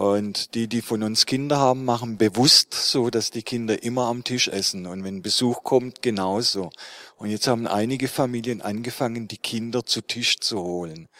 Und 0.00 0.54
die, 0.54 0.66
die 0.66 0.80
von 0.80 1.02
uns 1.02 1.26
Kinder 1.26 1.58
haben, 1.58 1.84
machen 1.84 2.16
bewusst 2.16 2.72
so, 2.72 3.10
dass 3.10 3.30
die 3.30 3.42
Kinder 3.42 3.82
immer 3.82 4.06
am 4.06 4.24
Tisch 4.24 4.48
essen. 4.48 4.86
Und 4.86 5.04
wenn 5.04 5.20
Besuch 5.20 5.62
kommt, 5.62 6.00
genauso. 6.00 6.70
Und 7.18 7.28
jetzt 7.28 7.46
haben 7.46 7.66
einige 7.66 8.08
Familien 8.08 8.62
angefangen, 8.62 9.28
die 9.28 9.36
Kinder 9.36 9.84
zu 9.84 10.00
Tisch 10.00 10.38
zu 10.38 10.58
holen. 10.62 11.10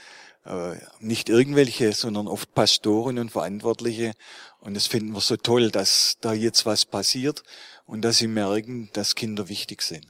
Äh, 0.46 0.76
nicht 0.98 1.28
irgendwelche, 1.28 1.92
sondern 1.92 2.26
oft 2.26 2.54
Pastoren 2.54 3.18
und 3.18 3.30
Verantwortliche. 3.30 4.14
Und 4.60 4.72
das 4.72 4.86
finden 4.86 5.12
wir 5.12 5.20
so 5.20 5.36
toll, 5.36 5.70
dass 5.70 6.16
da 6.22 6.32
jetzt 6.32 6.64
was 6.64 6.86
passiert 6.86 7.42
und 7.84 8.00
dass 8.00 8.16
sie 8.16 8.28
merken, 8.28 8.88
dass 8.94 9.14
Kinder 9.14 9.50
wichtig 9.50 9.82
sind. 9.82 10.06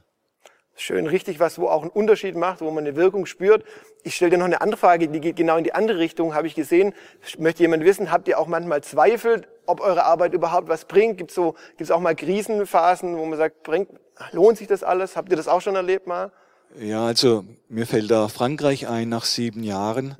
Schön, 0.81 1.07
richtig 1.07 1.41
was, 1.41 1.59
wo 1.59 1.69
auch 1.69 1.83
einen 1.83 1.91
Unterschied 1.91 2.37
macht, 2.37 2.63
wo 2.63 2.71
man 2.71 2.87
eine 2.87 2.97
Wirkung 2.97 3.27
spürt. 3.27 3.65
Ich 4.03 4.15
stelle 4.15 4.31
dir 4.31 4.39
noch 4.39 4.47
eine 4.47 4.63
andere 4.63 4.79
Frage, 4.79 5.09
die 5.09 5.21
geht 5.21 5.37
genau 5.37 5.59
in 5.59 5.65
die 5.65 5.75
andere 5.75 5.99
Richtung, 5.99 6.35
habe 6.35 6.47
ich 6.47 6.55
gesehen. 6.55 6.95
Möchte 7.37 7.63
jemand 7.63 7.85
wissen, 7.85 8.11
habt 8.11 8.29
ihr 8.29 8.39
auch 8.39 8.47
manchmal 8.47 8.83
Zweifel, 8.83 9.47
ob 9.67 9.83
eure 9.83 10.07
Arbeit 10.07 10.33
überhaupt 10.33 10.71
was 10.71 10.87
bringt? 10.87 11.19
Gibt 11.19 11.33
es 11.33 11.35
so, 11.35 11.55
gibt's 11.77 11.91
auch 11.91 12.01
mal 12.01 12.15
Krisenphasen, 12.15 13.19
wo 13.19 13.27
man 13.27 13.37
sagt, 13.37 13.63
bringt, 13.63 13.91
lohnt 14.33 14.57
sich 14.57 14.69
das 14.69 14.83
alles? 14.83 15.17
Habt 15.17 15.31
ihr 15.31 15.37
das 15.37 15.49
auch 15.49 15.61
schon 15.61 15.77
erlebt 15.77 16.07
mal? 16.07 16.33
Ja, 16.79 17.05
also 17.05 17.45
mir 17.69 17.87
fällt 17.87 18.11
da 18.11 18.29
Frankreich 18.29 18.89
ein, 18.89 19.11
nach 19.11 19.27
sieben 19.27 19.63
Jahren 19.63 20.17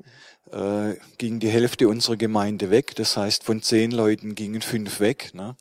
äh, 0.51 0.95
ging 1.17 1.39
die 1.39 1.49
Hälfte 1.49 1.87
unserer 1.87 2.17
Gemeinde 2.17 2.69
weg. 2.69 2.95
Das 2.95 3.17
heißt, 3.17 3.43
von 3.43 3.61
zehn 3.61 3.91
Leuten 3.91 4.35
gingen 4.35 4.61
fünf 4.61 4.99
weg. 4.99 5.31
Ne? 5.33 5.55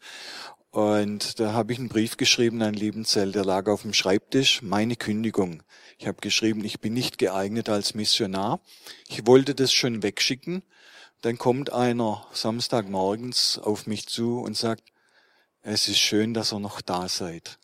Und 0.71 1.41
da 1.41 1.53
habe 1.53 1.73
ich 1.73 1.81
einen 1.81 1.89
Brief 1.89 2.17
geschrieben 2.17 2.63
an 2.63 2.75
Liebenzell, 2.75 3.33
der 3.33 3.45
lag 3.45 3.67
auf 3.67 3.83
dem 3.83 3.93
Schreibtisch, 3.93 4.63
meine 4.63 4.95
Kündigung. 4.95 5.65
Ich 5.99 6.07
habe 6.07 6.19
geschrieben, 6.21 6.65
ich 6.65 6.81
bin 6.81 6.95
nicht 6.95 7.19
geeignet 7.19 7.69
als 7.69 7.95
Missionar. 7.95 8.61
Ich 9.09 9.27
wollte 9.27 9.57
das 9.57 9.73
schon 9.73 10.05
wegschicken. 10.05 10.63
Dann 11.23 11.39
kommt 11.39 11.73
einer 11.73 12.25
Samstagmorgens 12.33 13.59
auf 13.59 13.89
mich 13.89 14.07
zu 14.07 14.41
und 14.41 14.57
sagt, 14.57 14.85
es 15.63 15.89
ist 15.89 15.99
schön, 15.99 16.35
dass 16.35 16.53
ihr 16.53 16.61
noch 16.61 16.81
da 16.81 17.09
seid. 17.09 17.59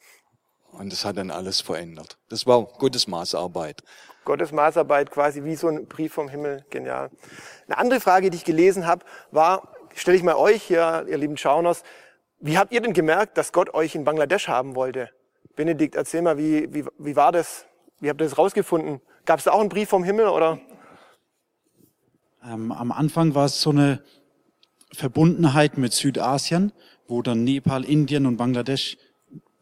Und 0.72 0.92
das 0.92 1.04
hat 1.04 1.16
dann 1.16 1.30
alles 1.30 1.60
verändert. 1.60 2.18
Das 2.28 2.44
war 2.44 2.64
Gottes 2.64 3.06
Maßarbeit. 3.06 3.82
Gottes 4.24 4.50
Maßarbeit 4.50 5.12
quasi 5.12 5.44
wie 5.44 5.54
so 5.54 5.68
ein 5.68 5.86
Brief 5.86 6.12
vom 6.12 6.28
Himmel. 6.28 6.66
Genial. 6.70 7.10
Eine 7.68 7.78
andere 7.78 8.00
Frage, 8.00 8.30
die 8.30 8.36
ich 8.36 8.44
gelesen 8.44 8.84
habe, 8.84 9.06
war, 9.30 9.72
stelle 9.94 10.16
ich 10.16 10.24
mal 10.24 10.34
euch 10.34 10.64
hier, 10.64 11.06
ihr 11.08 11.16
lieben 11.16 11.36
Schauners, 11.36 11.84
wie 12.40 12.58
habt 12.58 12.72
ihr 12.72 12.80
denn 12.80 12.92
gemerkt, 12.92 13.38
dass 13.38 13.52
Gott 13.52 13.72
euch 13.74 13.94
in 13.94 14.04
Bangladesch 14.04 14.48
haben 14.48 14.74
wollte? 14.74 15.10
Benedikt, 15.54 15.94
erzähl 15.94 16.22
mal, 16.22 16.36
wie, 16.36 16.72
wie, 16.72 16.84
wie 16.98 17.16
war 17.16 17.32
das? 17.32 17.66
Wie 17.98 18.10
habt 18.10 18.20
ihr 18.20 18.24
das 18.24 18.36
rausgefunden? 18.36 19.00
Gab 19.24 19.38
es 19.38 19.44
da 19.44 19.52
auch 19.52 19.60
einen 19.60 19.70
Brief 19.70 19.88
vom 19.88 20.04
Himmel 20.04 20.28
oder? 20.28 20.60
Ähm, 22.44 22.70
am 22.72 22.92
Anfang 22.92 23.34
war 23.34 23.46
es 23.46 23.60
so 23.60 23.70
eine 23.70 24.02
Verbundenheit 24.92 25.78
mit 25.78 25.92
Südasien, 25.94 26.72
wo 27.08 27.22
dann 27.22 27.44
Nepal, 27.44 27.84
Indien 27.84 28.26
und 28.26 28.36
Bangladesch, 28.36 28.98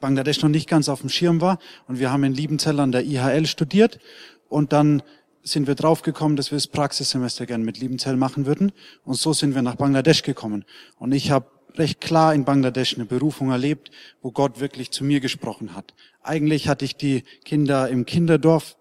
Bangladesch 0.01 0.43
noch 0.43 0.51
nicht 0.51 0.69
ganz 0.69 0.89
auf 0.89 1.01
dem 1.01 1.09
Schirm 1.09 1.41
war. 1.41 1.59
Und 1.87 1.99
wir 1.99 2.11
haben 2.13 2.25
in 2.25 2.35
Liebenzell 2.35 2.81
an 2.81 2.93
der 2.93 3.05
IHL 3.05 3.47
studiert 3.47 4.01
und 4.49 4.73
dann 4.73 5.03
sind 5.43 5.67
wir 5.67 5.75
draufgekommen, 5.75 6.37
dass 6.37 6.51
wir 6.51 6.57
das 6.57 6.67
Praxissemester 6.67 7.47
gerne 7.47 7.65
mit 7.65 7.79
Liebenzell 7.79 8.17
machen 8.17 8.47
würden. 8.47 8.73
Und 9.05 9.15
so 9.15 9.33
sind 9.33 9.55
wir 9.55 9.63
nach 9.63 9.77
Bangladesch 9.77 10.23
gekommen. 10.23 10.65
Und 10.99 11.13
ich 11.13 11.31
habe 11.31 11.47
recht 11.77 12.01
klar 12.01 12.35
in 12.35 12.45
Bangladesch 12.45 12.95
eine 12.95 13.05
Berufung 13.05 13.51
erlebt, 13.51 13.91
wo 14.23 14.31
Gott 14.31 14.61
wirklich 14.61 14.91
zu 14.91 15.05
mir 15.05 15.21
gesprochen 15.21 15.75
hat. 15.75 15.95
Eigentlich 16.23 16.69
hatte 16.69 16.85
ich 16.85 16.97
die 16.97 17.23
Kinder 17.45 17.89
im 17.89 18.07
Kinderdorf 18.07 18.77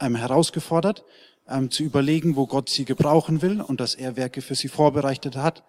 ähm, 0.00 0.14
herausgefordert, 0.14 1.04
ähm, 1.48 1.70
zu 1.70 1.82
überlegen, 1.82 2.36
wo 2.36 2.46
Gott 2.46 2.68
sie 2.68 2.84
gebrauchen 2.84 3.42
will 3.42 3.60
und 3.60 3.80
dass 3.80 3.94
er 3.94 4.16
Werke 4.16 4.42
für 4.42 4.54
sie 4.54 4.68
vorbereitet 4.68 5.36
hat. 5.36 5.64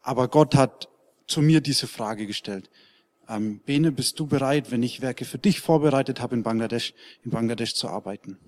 Aber 0.00 0.28
Gott 0.28 0.54
hat 0.54 0.88
zu 1.26 1.42
mir 1.42 1.60
diese 1.60 1.86
Frage 1.86 2.26
gestellt. 2.26 2.70
Ähm, 3.28 3.60
Bene, 3.64 3.92
bist 3.92 4.18
du 4.18 4.26
bereit, 4.26 4.70
wenn 4.70 4.82
ich 4.82 5.00
Werke 5.00 5.24
für 5.24 5.38
dich 5.38 5.60
vorbereitet 5.60 6.20
habe 6.20 6.34
in 6.34 6.42
Bangladesch, 6.42 6.94
in 7.24 7.30
Bangladesch 7.30 7.74
zu 7.74 7.88
arbeiten? 7.88 8.38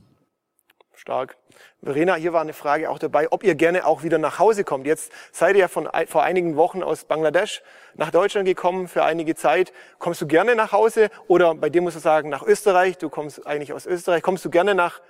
Stark. 1.05 1.37
Verena, 1.83 2.15
hier 2.15 2.33
war 2.33 2.41
eine 2.41 2.55
Frage 2.55 2.89
auch 2.89 2.99
dabei, 2.99 3.31
ob 3.31 3.45
ihr 3.45 3.55
gerne 3.55 3.85
auch 3.85 4.05
wieder 4.05 4.17
nach 4.17 4.39
Hause 4.39 4.65
kommt. 4.65 4.87
Jetzt 4.87 5.13
seid 5.33 5.55
ihr 5.55 5.61
ja 5.61 5.69
von, 5.69 5.87
vor 6.07 6.23
einigen 6.23 6.57
Wochen 6.57 6.83
aus 6.83 7.05
Bangladesch 7.05 7.61
nach 7.95 8.11
Deutschland 8.11 8.47
gekommen 8.47 8.89
für 8.89 9.05
einige 9.05 9.35
Zeit. 9.35 9.75
Kommst 9.99 10.23
du 10.23 10.27
gerne 10.27 10.55
nach 10.55 10.73
Hause 10.73 11.11
oder 11.29 11.55
bei 11.57 11.69
dir 11.69 11.83
muss 11.83 11.95
ich 11.95 12.01
sagen 12.01 12.31
nach 12.31 12.43
Österreich? 12.43 12.97
Du 12.97 13.11
kommst 13.11 13.47
eigentlich 13.47 13.75
aus 13.75 13.85
Österreich. 13.85 14.23
Kommst 14.23 14.47
du 14.47 14.51
gerne 14.51 14.75
nach 14.75 15.03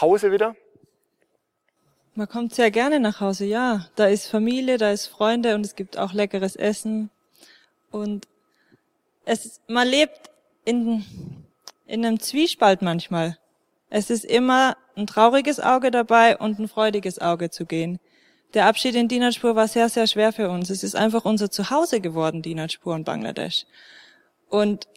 Hause 0.00 0.32
wieder? 0.32 0.56
Man 2.16 2.28
kommt 2.28 2.52
sehr 2.52 2.72
gerne 2.72 2.98
nach 2.98 3.20
Hause, 3.20 3.44
ja. 3.44 3.86
Da 3.94 4.08
ist 4.08 4.26
Familie, 4.26 4.76
da 4.76 4.90
ist 4.90 5.06
Freunde 5.06 5.54
und 5.54 5.64
es 5.64 5.76
gibt 5.76 5.98
auch 5.98 6.12
leckeres 6.12 6.56
Essen. 6.56 7.10
Und 7.92 8.26
es, 9.24 9.60
man 9.68 9.86
lebt 9.86 10.32
in, 10.64 11.04
in 11.86 12.04
einem 12.04 12.18
Zwiespalt 12.18 12.82
manchmal. 12.82 13.38
Es 13.88 14.10
ist 14.10 14.24
immer 14.24 14.76
ein 14.98 15.06
trauriges 15.06 15.60
Auge 15.60 15.90
dabei 15.90 16.36
und 16.36 16.58
ein 16.58 16.68
freudiges 16.68 17.18
Auge 17.20 17.50
zu 17.50 17.64
gehen. 17.64 17.98
Der 18.54 18.66
Abschied 18.66 18.94
in 18.94 19.08
Dinajpur 19.08 19.56
war 19.56 19.68
sehr, 19.68 19.88
sehr 19.88 20.06
schwer 20.06 20.32
für 20.32 20.48
uns. 20.48 20.70
Es 20.70 20.82
ist 20.82 20.96
einfach 20.96 21.24
unser 21.24 21.50
Zuhause 21.50 22.00
geworden, 22.00 22.42
Dinajpur 22.42 22.94
und 22.94 23.04
Bangladesch. 23.04 23.66
Und 24.48 24.88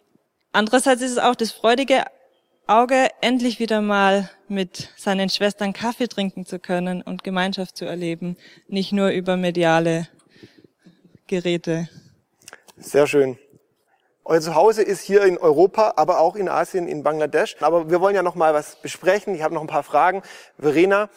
andererseits 0.52 1.02
ist 1.02 1.12
es 1.12 1.18
auch 1.18 1.34
das 1.34 1.52
freudige 1.52 2.04
Auge, 2.66 3.08
endlich 3.20 3.58
wieder 3.58 3.80
mal 3.80 4.30
mit 4.48 4.90
seinen 4.96 5.28
Schwestern 5.28 5.72
Kaffee 5.72 6.08
trinken 6.08 6.46
zu 6.46 6.58
können 6.58 7.02
und 7.02 7.24
Gemeinschaft 7.24 7.76
zu 7.76 7.84
erleben, 7.84 8.36
nicht 8.68 8.92
nur 8.92 9.10
über 9.10 9.36
mediale 9.36 10.08
Geräte. 11.26 11.88
Sehr 12.76 13.06
schön. 13.06 13.38
Euer 14.24 14.40
Zuhause 14.40 14.82
ist 14.82 15.00
hier 15.00 15.24
in 15.24 15.36
Europa, 15.36 15.94
aber 15.96 16.20
auch 16.20 16.36
in 16.36 16.48
Asien, 16.48 16.86
in 16.86 17.02
Bangladesch. 17.02 17.56
Aber 17.60 17.90
wir 17.90 18.00
wollen 18.00 18.14
ja 18.14 18.22
noch 18.22 18.36
mal 18.36 18.54
was 18.54 18.76
besprechen. 18.76 19.34
Ich 19.34 19.42
habe 19.42 19.52
noch 19.52 19.62
ein 19.62 19.66
paar 19.66 19.82
Fragen. 19.82 20.22
Verena, 20.60 21.08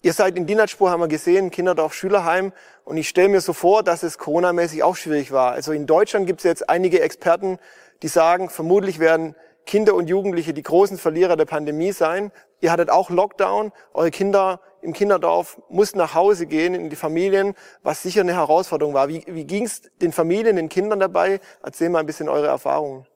ihr 0.00 0.12
seid 0.12 0.36
in 0.36 0.46
Dinajpur, 0.46 0.88
haben 0.88 1.00
wir 1.00 1.08
gesehen, 1.08 1.50
Kinderdorf 1.50 1.92
Schülerheim. 1.92 2.52
Und 2.84 2.96
ich 2.96 3.08
stelle 3.08 3.28
mir 3.28 3.40
so 3.40 3.52
vor, 3.52 3.82
dass 3.82 4.04
es 4.04 4.18
coronamäßig 4.18 4.84
auch 4.84 4.94
schwierig 4.94 5.32
war. 5.32 5.50
Also 5.50 5.72
in 5.72 5.86
Deutschland 5.86 6.28
gibt 6.28 6.40
es 6.40 6.44
jetzt 6.44 6.68
einige 6.68 7.00
Experten, 7.00 7.58
die 8.02 8.08
sagen, 8.08 8.50
vermutlich 8.50 9.00
werden 9.00 9.34
Kinder 9.66 9.94
und 9.94 10.08
Jugendliche 10.08 10.54
die 10.54 10.62
großen 10.62 10.96
Verlierer 10.96 11.36
der 11.36 11.44
Pandemie 11.44 11.90
sein. 11.90 12.30
Ihr 12.60 12.70
hattet 12.70 12.88
auch 12.88 13.10
Lockdown. 13.10 13.72
Eure 13.94 14.12
Kinder 14.12 14.60
im 14.82 14.92
Kinderdorf 14.92 15.60
mussten 15.68 15.98
nach 15.98 16.14
Hause 16.14 16.46
gehen, 16.46 16.74
in 16.74 16.90
die 16.90 16.96
Familien, 16.96 17.54
was 17.82 18.02
sicher 18.02 18.22
eine 18.22 18.34
Herausforderung 18.34 18.94
war. 18.94 19.08
Wie, 19.08 19.24
wie 19.26 19.44
ging 19.44 19.64
es 19.64 19.82
den 20.00 20.12
Familien, 20.12 20.56
den 20.56 20.68
Kindern 20.68 21.00
dabei? 21.00 21.40
Erzähl 21.62 21.88
mal 21.88 22.00
ein 22.00 22.06
bisschen 22.06 22.28
eure 22.28 22.46
Erfahrungen. 22.46 23.06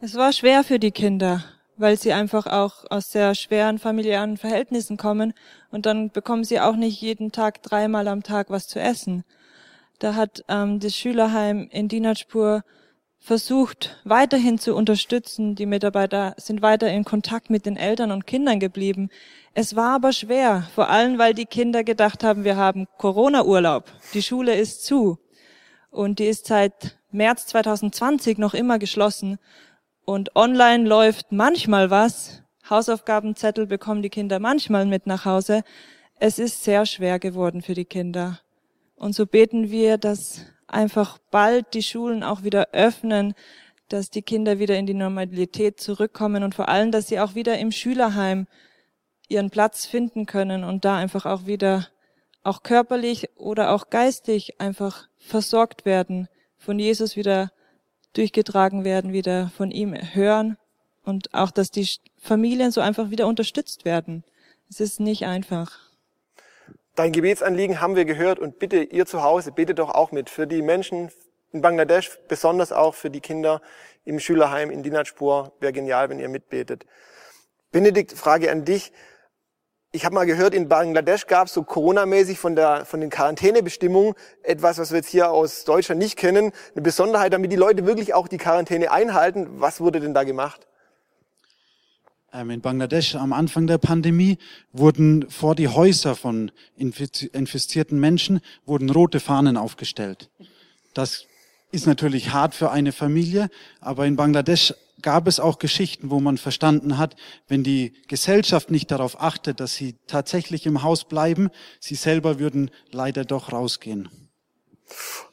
Es 0.00 0.16
war 0.16 0.32
schwer 0.32 0.64
für 0.64 0.78
die 0.78 0.90
Kinder, 0.90 1.44
weil 1.76 1.96
sie 1.96 2.12
einfach 2.12 2.46
auch 2.46 2.84
aus 2.90 3.12
sehr 3.12 3.34
schweren 3.34 3.78
familiären 3.78 4.36
Verhältnissen 4.36 4.96
kommen 4.96 5.32
und 5.70 5.86
dann 5.86 6.10
bekommen 6.10 6.44
sie 6.44 6.60
auch 6.60 6.76
nicht 6.76 7.00
jeden 7.00 7.32
Tag 7.32 7.62
dreimal 7.62 8.08
am 8.08 8.22
Tag 8.22 8.50
was 8.50 8.66
zu 8.66 8.80
essen. 8.80 9.24
Da 10.00 10.16
hat 10.16 10.44
ähm, 10.48 10.80
das 10.80 10.96
Schülerheim 10.96 11.68
in 11.70 11.86
Dinajpur 11.86 12.64
versucht 13.22 14.00
weiterhin 14.02 14.58
zu 14.58 14.74
unterstützen. 14.74 15.54
Die 15.54 15.64
Mitarbeiter 15.64 16.34
sind 16.38 16.60
weiter 16.60 16.90
in 16.90 17.04
Kontakt 17.04 17.50
mit 17.50 17.66
den 17.66 17.76
Eltern 17.76 18.10
und 18.10 18.26
Kindern 18.26 18.58
geblieben. 18.58 19.10
Es 19.54 19.76
war 19.76 19.94
aber 19.94 20.12
schwer, 20.12 20.68
vor 20.74 20.90
allem 20.90 21.18
weil 21.18 21.32
die 21.32 21.46
Kinder 21.46 21.84
gedacht 21.84 22.24
haben, 22.24 22.42
wir 22.42 22.56
haben 22.56 22.88
Corona-Urlaub. 22.98 23.84
Die 24.12 24.22
Schule 24.22 24.56
ist 24.56 24.84
zu. 24.84 25.18
Und 25.90 26.18
die 26.18 26.26
ist 26.26 26.46
seit 26.46 26.98
März 27.12 27.46
2020 27.46 28.38
noch 28.38 28.54
immer 28.54 28.80
geschlossen. 28.80 29.38
Und 30.04 30.34
online 30.34 30.88
läuft 30.88 31.30
manchmal 31.30 31.90
was. 31.90 32.42
Hausaufgabenzettel 32.68 33.66
bekommen 33.66 34.02
die 34.02 34.10
Kinder 34.10 34.40
manchmal 34.40 34.84
mit 34.84 35.06
nach 35.06 35.24
Hause. 35.24 35.62
Es 36.18 36.40
ist 36.40 36.64
sehr 36.64 36.86
schwer 36.86 37.20
geworden 37.20 37.62
für 37.62 37.74
die 37.74 37.84
Kinder. 37.84 38.40
Und 38.96 39.14
so 39.14 39.26
beten 39.26 39.70
wir, 39.70 39.96
dass 39.96 40.46
einfach 40.72 41.18
bald 41.30 41.74
die 41.74 41.82
Schulen 41.82 42.22
auch 42.22 42.42
wieder 42.42 42.68
öffnen, 42.72 43.34
dass 43.88 44.10
die 44.10 44.22
Kinder 44.22 44.58
wieder 44.58 44.76
in 44.76 44.86
die 44.86 44.94
Normalität 44.94 45.80
zurückkommen 45.80 46.42
und 46.42 46.54
vor 46.54 46.68
allem, 46.68 46.90
dass 46.90 47.08
sie 47.08 47.20
auch 47.20 47.34
wieder 47.34 47.58
im 47.58 47.72
Schülerheim 47.72 48.46
ihren 49.28 49.50
Platz 49.50 49.86
finden 49.86 50.26
können 50.26 50.64
und 50.64 50.84
da 50.84 50.96
einfach 50.96 51.26
auch 51.26 51.46
wieder 51.46 51.88
auch 52.42 52.62
körperlich 52.62 53.30
oder 53.36 53.72
auch 53.72 53.90
geistig 53.90 54.60
einfach 54.60 55.08
versorgt 55.18 55.84
werden 55.84 56.28
von 56.58 56.78
Jesus 56.78 57.16
wieder 57.16 57.52
durchgetragen 58.14 58.84
werden, 58.84 59.12
wieder 59.12 59.50
von 59.56 59.70
ihm 59.70 59.94
hören 59.94 60.56
und 61.04 61.34
auch, 61.34 61.50
dass 61.50 61.70
die 61.70 61.88
Familien 62.16 62.70
so 62.70 62.80
einfach 62.80 63.10
wieder 63.10 63.26
unterstützt 63.26 63.84
werden. 63.84 64.24
Es 64.68 64.80
ist 64.80 65.00
nicht 65.00 65.26
einfach. 65.26 65.91
Dein 66.94 67.12
Gebetsanliegen 67.12 67.80
haben 67.80 67.96
wir 67.96 68.04
gehört 68.04 68.38
und 68.38 68.58
bitte 68.58 68.82
ihr 68.82 69.06
zu 69.06 69.22
Hause, 69.22 69.50
betet 69.50 69.78
doch 69.78 69.94
auch 69.94 70.12
mit 70.12 70.28
für 70.28 70.46
die 70.46 70.60
Menschen 70.60 71.10
in 71.50 71.62
Bangladesch, 71.62 72.18
besonders 72.28 72.70
auch 72.70 72.94
für 72.94 73.08
die 73.08 73.20
Kinder 73.20 73.62
im 74.04 74.20
Schülerheim 74.20 74.70
in 74.70 74.82
Dinajpur. 74.82 75.52
Wäre 75.60 75.72
genial, 75.72 76.10
wenn 76.10 76.18
ihr 76.18 76.28
mitbetet. 76.28 76.84
Benedikt, 77.70 78.12
Frage 78.12 78.50
an 78.50 78.66
dich. 78.66 78.92
Ich 79.90 80.04
habe 80.04 80.14
mal 80.14 80.26
gehört, 80.26 80.52
in 80.52 80.68
Bangladesch 80.68 81.26
gab 81.26 81.46
es 81.46 81.54
so 81.54 81.62
Corona-mäßig 81.62 82.38
von, 82.38 82.56
der, 82.56 82.84
von 82.84 83.00
den 83.00 83.08
Quarantänebestimmungen 83.08 84.14
etwas, 84.42 84.78
was 84.78 84.90
wir 84.90 84.98
jetzt 84.98 85.08
hier 85.08 85.30
aus 85.30 85.64
Deutschland 85.64 85.98
nicht 85.98 86.18
kennen. 86.18 86.52
Eine 86.74 86.82
Besonderheit, 86.82 87.32
damit 87.32 87.52
die 87.52 87.56
Leute 87.56 87.86
wirklich 87.86 88.12
auch 88.12 88.28
die 88.28 88.38
Quarantäne 88.38 88.90
einhalten. 88.90 89.48
Was 89.60 89.80
wurde 89.80 90.00
denn 90.00 90.12
da 90.12 90.24
gemacht? 90.24 90.66
Ähm, 92.32 92.50
in 92.50 92.60
Bangladesch 92.60 93.14
am 93.14 93.32
Anfang 93.32 93.66
der 93.66 93.78
Pandemie 93.78 94.38
wurden 94.72 95.28
vor 95.30 95.54
die 95.54 95.68
Häuser 95.68 96.16
von 96.16 96.50
infizierten 96.76 98.00
Menschen 98.00 98.40
wurden 98.64 98.90
rote 98.90 99.20
Fahnen 99.20 99.56
aufgestellt. 99.56 100.30
Das 100.94 101.26
ist 101.72 101.86
natürlich 101.86 102.32
hart 102.32 102.54
für 102.54 102.70
eine 102.70 102.92
Familie, 102.92 103.50
aber 103.80 104.06
in 104.06 104.16
Bangladesch 104.16 104.74
gab 105.00 105.26
es 105.26 105.40
auch 105.40 105.58
Geschichten, 105.58 106.10
wo 106.10 106.20
man 106.20 106.38
verstanden 106.38 106.96
hat, 106.96 107.16
wenn 107.48 107.64
die 107.64 107.92
Gesellschaft 108.08 108.70
nicht 108.70 108.90
darauf 108.90 109.20
achtet, 109.20 109.60
dass 109.60 109.74
sie 109.74 109.96
tatsächlich 110.06 110.64
im 110.64 110.82
Haus 110.82 111.04
bleiben, 111.04 111.50
sie 111.80 111.96
selber 111.96 112.38
würden 112.38 112.70
leider 112.90 113.24
doch 113.24 113.52
rausgehen. 113.52 114.08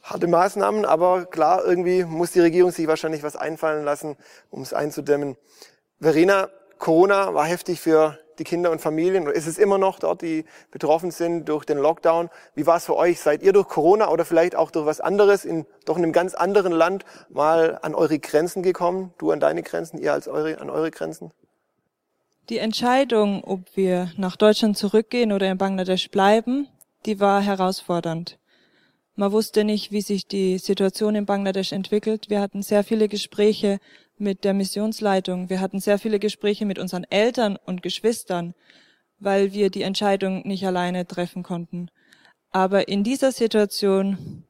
Harte 0.02 0.26
Maßnahmen, 0.26 0.84
aber 0.84 1.26
klar, 1.26 1.64
irgendwie 1.64 2.04
muss 2.04 2.32
die 2.32 2.40
Regierung 2.40 2.72
sich 2.72 2.86
wahrscheinlich 2.86 3.22
was 3.22 3.36
einfallen 3.36 3.84
lassen, 3.84 4.16
um 4.50 4.62
es 4.62 4.72
einzudämmen. 4.72 5.36
Verena, 6.00 6.48
Corona 6.80 7.34
war 7.34 7.44
heftig 7.44 7.78
für 7.78 8.18
die 8.38 8.44
Kinder 8.44 8.70
und 8.70 8.80
Familien 8.80 9.26
ist 9.26 9.46
es 9.46 9.58
immer 9.58 9.76
noch 9.76 9.98
dort, 9.98 10.22
die 10.22 10.46
betroffen 10.70 11.10
sind 11.10 11.44
durch 11.46 11.66
den 11.66 11.76
Lockdown. 11.76 12.30
Wie 12.54 12.66
war 12.66 12.78
es 12.78 12.86
für 12.86 12.96
euch? 12.96 13.20
Seid 13.20 13.42
ihr 13.42 13.52
durch 13.52 13.68
Corona 13.68 14.08
oder 14.10 14.24
vielleicht 14.24 14.56
auch 14.56 14.70
durch 14.70 14.86
was 14.86 14.98
anderes 14.98 15.44
in 15.44 15.66
doch 15.84 15.98
einem 15.98 16.10
ganz 16.10 16.34
anderen 16.34 16.72
Land 16.72 17.04
mal 17.28 17.78
an 17.82 17.94
eure 17.94 18.18
Grenzen 18.18 18.62
gekommen? 18.62 19.12
Du 19.18 19.30
an 19.30 19.40
deine 19.40 19.62
Grenzen, 19.62 19.98
ihr 19.98 20.14
als 20.14 20.26
eure, 20.26 20.58
an 20.58 20.70
eure 20.70 20.90
Grenzen? 20.90 21.32
Die 22.48 22.58
Entscheidung, 22.58 23.44
ob 23.44 23.60
wir 23.76 24.10
nach 24.16 24.36
Deutschland 24.36 24.78
zurückgehen 24.78 25.32
oder 25.32 25.50
in 25.50 25.58
Bangladesch 25.58 26.10
bleiben, 26.10 26.66
die 27.04 27.20
war 27.20 27.42
herausfordernd. 27.42 28.38
Man 29.16 29.32
wusste 29.32 29.64
nicht, 29.64 29.92
wie 29.92 30.00
sich 30.00 30.26
die 30.26 30.56
Situation 30.56 31.14
in 31.14 31.26
Bangladesch 31.26 31.72
entwickelt. 31.72 32.30
Wir 32.30 32.40
hatten 32.40 32.62
sehr 32.62 32.84
viele 32.84 33.06
Gespräche 33.06 33.80
mit 34.20 34.44
der 34.44 34.54
Missionsleitung. 34.54 35.50
Wir 35.50 35.60
hatten 35.60 35.80
sehr 35.80 35.98
viele 35.98 36.18
Gespräche 36.18 36.66
mit 36.66 36.78
unseren 36.78 37.04
Eltern 37.04 37.56
und 37.64 37.82
Geschwistern, 37.82 38.54
weil 39.18 39.52
wir 39.52 39.70
die 39.70 39.82
Entscheidung 39.82 40.46
nicht 40.46 40.66
alleine 40.66 41.06
treffen 41.06 41.42
konnten. 41.42 41.90
Aber 42.50 42.88
in 42.88 43.04
dieser 43.04 43.32
Situation 43.32 44.44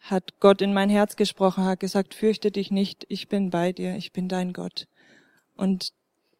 hat 0.00 0.40
Gott 0.40 0.60
in 0.62 0.74
mein 0.74 0.90
Herz 0.90 1.16
gesprochen, 1.16 1.64
hat 1.64 1.80
gesagt, 1.80 2.14
fürchte 2.14 2.50
dich 2.50 2.70
nicht, 2.70 3.06
ich 3.08 3.28
bin 3.28 3.50
bei 3.50 3.72
dir, 3.72 3.96
ich 3.96 4.12
bin 4.12 4.28
dein 4.28 4.52
Gott. 4.52 4.88
Und 5.56 5.92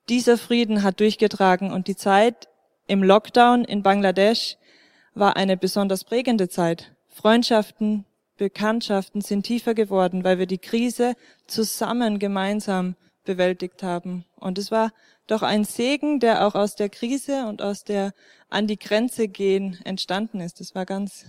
dieser 0.09 0.37
Frieden 0.37 0.83
hat 0.83 1.01
durchgetragen 1.01 1.73
und 1.73 1.87
die 1.87 1.97
Zeit 1.97 2.49
im 2.87 3.03
Lockdown 3.03 3.65
in 3.65 3.83
Bangladesch 3.83 4.57
war 5.15 5.37
eine 5.37 5.57
besonders 5.57 6.05
prägende 6.05 6.49
Zeit. 6.49 6.93
Freundschaften, 7.09 8.05
Bekanntschaften 8.43 9.21
sind 9.21 9.45
tiefer 9.45 9.73
geworden, 9.73 10.25
weil 10.25 10.37
wir 10.41 10.47
die 10.47 10.59
Krise 10.59 11.15
zusammen 11.47 12.19
gemeinsam 12.19 12.97
bewältigt 13.23 13.85
haben. 13.85 14.25
Und 14.35 14.59
es 14.59 14.73
war 14.73 14.91
doch 15.29 15.43
ein 15.43 15.63
Segen, 15.63 16.19
der 16.19 16.45
auch 16.45 16.57
aus 16.57 16.75
der 16.75 16.89
Krise 16.89 17.47
und 17.47 17.63
aus 17.63 17.85
der 17.85 18.13
an 18.49 18.67
die 18.67 18.81
Grenze 18.81 19.29
gehen 19.29 19.79
entstanden 19.85 20.41
ist. 20.41 20.59
Das 20.59 20.75
war 20.75 20.87
ganz 20.87 21.27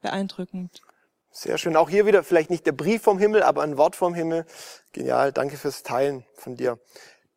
beeindruckend. 0.00 0.80
Sehr 1.30 1.58
schön. 1.58 1.76
Auch 1.76 1.90
hier 1.90 2.06
wieder 2.06 2.22
vielleicht 2.22 2.48
nicht 2.48 2.64
der 2.64 2.72
Brief 2.72 3.02
vom 3.02 3.18
Himmel, 3.18 3.42
aber 3.42 3.62
ein 3.62 3.76
Wort 3.76 3.94
vom 3.94 4.14
Himmel. 4.14 4.46
Genial. 4.92 5.32
Danke 5.32 5.58
fürs 5.58 5.82
Teilen 5.82 6.24
von 6.32 6.56
dir. 6.56 6.78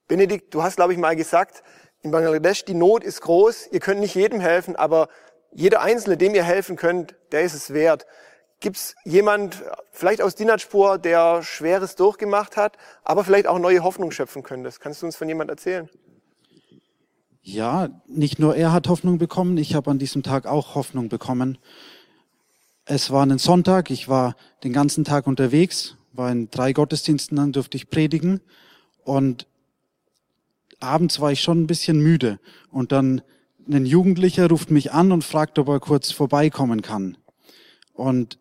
Benedikt, 0.07 0.53
du 0.53 0.63
hast, 0.63 0.77
glaube 0.77 0.93
ich, 0.93 0.99
mal 0.99 1.17
gesagt, 1.17 1.63
in 2.01 2.11
Bangladesch, 2.11 2.63
die 2.63 2.75
Not 2.75 3.03
ist 3.03 3.19
groß. 3.19 3.67
Ihr 3.73 3.81
könnt 3.81 3.99
nicht 3.99 4.15
jedem 4.15 4.39
helfen, 4.39 4.77
aber 4.77 5.09
jeder 5.51 5.81
Einzelne, 5.81 6.15
dem 6.15 6.33
ihr 6.33 6.45
helfen 6.45 6.77
könnt, 6.77 7.13
der 7.33 7.41
ist 7.41 7.55
es 7.55 7.73
wert. 7.73 8.05
Gibt 8.61 8.77
es 8.77 8.95
jemand, 9.05 9.63
vielleicht 9.91 10.21
aus 10.21 10.35
Dinatspur, 10.35 10.99
der 10.99 11.41
Schweres 11.41 11.95
durchgemacht 11.95 12.57
hat, 12.57 12.77
aber 13.03 13.23
vielleicht 13.23 13.47
auch 13.47 13.57
neue 13.57 13.83
Hoffnung 13.83 14.11
schöpfen 14.11 14.43
könnte? 14.43 14.71
Kannst 14.79 15.01
du 15.01 15.07
uns 15.07 15.15
von 15.15 15.27
jemand 15.27 15.49
erzählen? 15.49 15.89
Ja, 17.41 17.89
nicht 18.07 18.37
nur 18.37 18.55
er 18.55 18.71
hat 18.71 18.87
Hoffnung 18.87 19.17
bekommen, 19.17 19.57
ich 19.57 19.73
habe 19.73 19.89
an 19.89 19.97
diesem 19.97 20.21
Tag 20.21 20.45
auch 20.45 20.75
Hoffnung 20.75 21.09
bekommen. 21.09 21.57
Es 22.85 23.09
war 23.09 23.25
ein 23.25 23.39
Sonntag, 23.39 23.89
ich 23.89 24.07
war 24.07 24.35
den 24.63 24.73
ganzen 24.73 25.05
Tag 25.05 25.25
unterwegs, 25.25 25.97
war 26.13 26.31
in 26.31 26.51
drei 26.51 26.71
Gottesdiensten, 26.71 27.37
dann 27.37 27.53
durfte 27.53 27.77
ich 27.77 27.89
predigen 27.89 28.41
und 29.03 29.47
abends 30.79 31.19
war 31.19 31.31
ich 31.31 31.41
schon 31.41 31.63
ein 31.63 31.67
bisschen 31.67 31.99
müde 31.99 32.39
und 32.69 32.91
dann 32.91 33.23
ein 33.67 33.87
Jugendlicher 33.87 34.47
ruft 34.47 34.69
mich 34.69 34.91
an 34.91 35.11
und 35.11 35.23
fragt, 35.23 35.57
ob 35.57 35.67
er 35.67 35.79
kurz 35.79 36.11
vorbeikommen 36.11 36.83
kann. 36.83 37.17
Und 37.93 38.37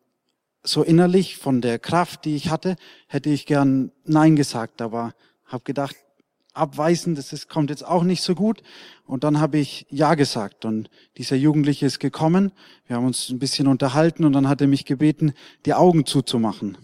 so 0.62 0.82
innerlich 0.82 1.36
von 1.36 1.60
der 1.60 1.78
Kraft, 1.78 2.24
die 2.24 2.36
ich 2.36 2.50
hatte, 2.50 2.76
hätte 3.06 3.30
ich 3.30 3.46
gern 3.46 3.92
Nein 4.04 4.36
gesagt, 4.36 4.82
aber 4.82 5.14
habe 5.46 5.64
gedacht, 5.64 5.96
abweisen, 6.52 7.14
das 7.14 7.32
ist, 7.32 7.48
kommt 7.48 7.70
jetzt 7.70 7.86
auch 7.86 8.02
nicht 8.02 8.22
so 8.22 8.34
gut. 8.34 8.62
Und 9.06 9.24
dann 9.24 9.40
habe 9.40 9.58
ich 9.58 9.86
Ja 9.88 10.14
gesagt 10.14 10.64
und 10.64 10.90
dieser 11.16 11.36
Jugendliche 11.36 11.86
ist 11.86 11.98
gekommen. 11.98 12.52
Wir 12.86 12.96
haben 12.96 13.06
uns 13.06 13.30
ein 13.30 13.38
bisschen 13.38 13.66
unterhalten 13.66 14.24
und 14.24 14.32
dann 14.32 14.48
hat 14.48 14.60
er 14.60 14.66
mich 14.66 14.84
gebeten, 14.84 15.32
die 15.64 15.74
Augen 15.74 16.06
zuzumachen. 16.06 16.76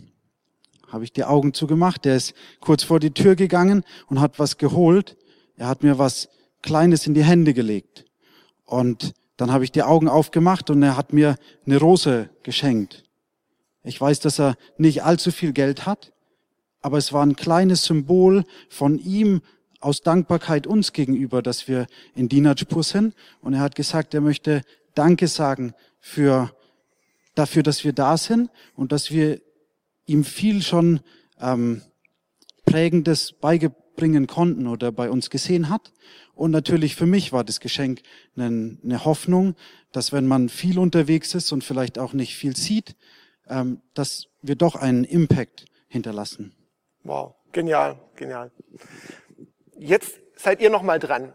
Habe 0.88 1.04
ich 1.04 1.12
die 1.12 1.24
Augen 1.24 1.52
zugemacht. 1.52 2.04
Der 2.04 2.16
ist 2.16 2.34
kurz 2.60 2.84
vor 2.84 3.00
die 3.00 3.10
Tür 3.10 3.34
gegangen 3.34 3.84
und 4.06 4.20
hat 4.20 4.38
was 4.38 4.56
geholt. 4.56 5.16
Er 5.56 5.68
hat 5.68 5.82
mir 5.82 5.98
was 5.98 6.28
Kleines 6.62 7.06
in 7.06 7.14
die 7.14 7.24
Hände 7.24 7.54
gelegt. 7.54 8.04
Und 8.64 9.12
dann 9.36 9.52
habe 9.52 9.64
ich 9.64 9.72
die 9.72 9.82
Augen 9.82 10.08
aufgemacht 10.08 10.70
und 10.70 10.82
er 10.82 10.96
hat 10.96 11.12
mir 11.12 11.36
eine 11.66 11.78
Rose 11.78 12.30
geschenkt. 12.42 13.05
Ich 13.86 14.00
weiß, 14.00 14.18
dass 14.20 14.40
er 14.40 14.56
nicht 14.78 15.04
allzu 15.04 15.30
viel 15.30 15.52
Geld 15.52 15.86
hat, 15.86 16.12
aber 16.82 16.98
es 16.98 17.12
war 17.12 17.24
ein 17.24 17.36
kleines 17.36 17.84
Symbol 17.84 18.44
von 18.68 18.98
ihm 18.98 19.42
aus 19.80 20.00
Dankbarkeit 20.00 20.66
uns 20.66 20.92
gegenüber, 20.92 21.40
dass 21.40 21.68
wir 21.68 21.86
in 22.16 22.28
Dinajpur 22.28 22.82
sind. 22.82 23.14
Und 23.40 23.54
er 23.54 23.60
hat 23.60 23.76
gesagt, 23.76 24.12
er 24.14 24.20
möchte 24.20 24.62
Danke 24.94 25.28
sagen 25.28 25.72
für, 26.00 26.50
dafür, 27.36 27.62
dass 27.62 27.84
wir 27.84 27.92
da 27.92 28.16
sind 28.16 28.50
und 28.74 28.90
dass 28.90 29.12
wir 29.12 29.40
ihm 30.06 30.24
viel 30.24 30.62
schon 30.62 31.00
ähm, 31.40 31.82
Prägendes 32.64 33.32
beibringen 33.32 34.26
konnten 34.26 34.66
oder 34.66 34.90
bei 34.90 35.10
uns 35.10 35.30
gesehen 35.30 35.68
hat. 35.68 35.92
Und 36.34 36.50
natürlich 36.50 36.96
für 36.96 37.06
mich 37.06 37.32
war 37.32 37.44
das 37.44 37.60
Geschenk 37.60 38.02
eine, 38.36 38.78
eine 38.82 39.04
Hoffnung, 39.04 39.54
dass 39.92 40.12
wenn 40.12 40.26
man 40.26 40.48
viel 40.48 40.78
unterwegs 40.80 41.34
ist 41.34 41.52
und 41.52 41.62
vielleicht 41.62 41.98
auch 41.98 42.14
nicht 42.14 42.34
viel 42.34 42.56
sieht, 42.56 42.96
dass 43.94 44.26
wir 44.42 44.56
doch 44.56 44.74
einen 44.74 45.04
Impact 45.04 45.66
hinterlassen. 45.88 46.54
Wow, 47.04 47.34
genial, 47.52 47.98
genial. 48.16 48.50
Jetzt 49.78 50.20
seid 50.36 50.60
ihr 50.60 50.70
noch 50.70 50.82
mal 50.82 50.98
dran. 50.98 51.32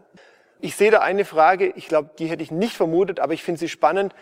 Ich 0.60 0.76
sehe 0.76 0.90
da 0.90 1.00
eine 1.00 1.24
Frage, 1.24 1.72
ich 1.74 1.88
glaube, 1.88 2.10
die 2.18 2.26
hätte 2.26 2.42
ich 2.42 2.50
nicht 2.50 2.76
vermutet, 2.76 3.18
aber 3.18 3.34
ich 3.34 3.42
finde 3.42 3.58
sie 3.58 3.68
spannend. 3.68 4.14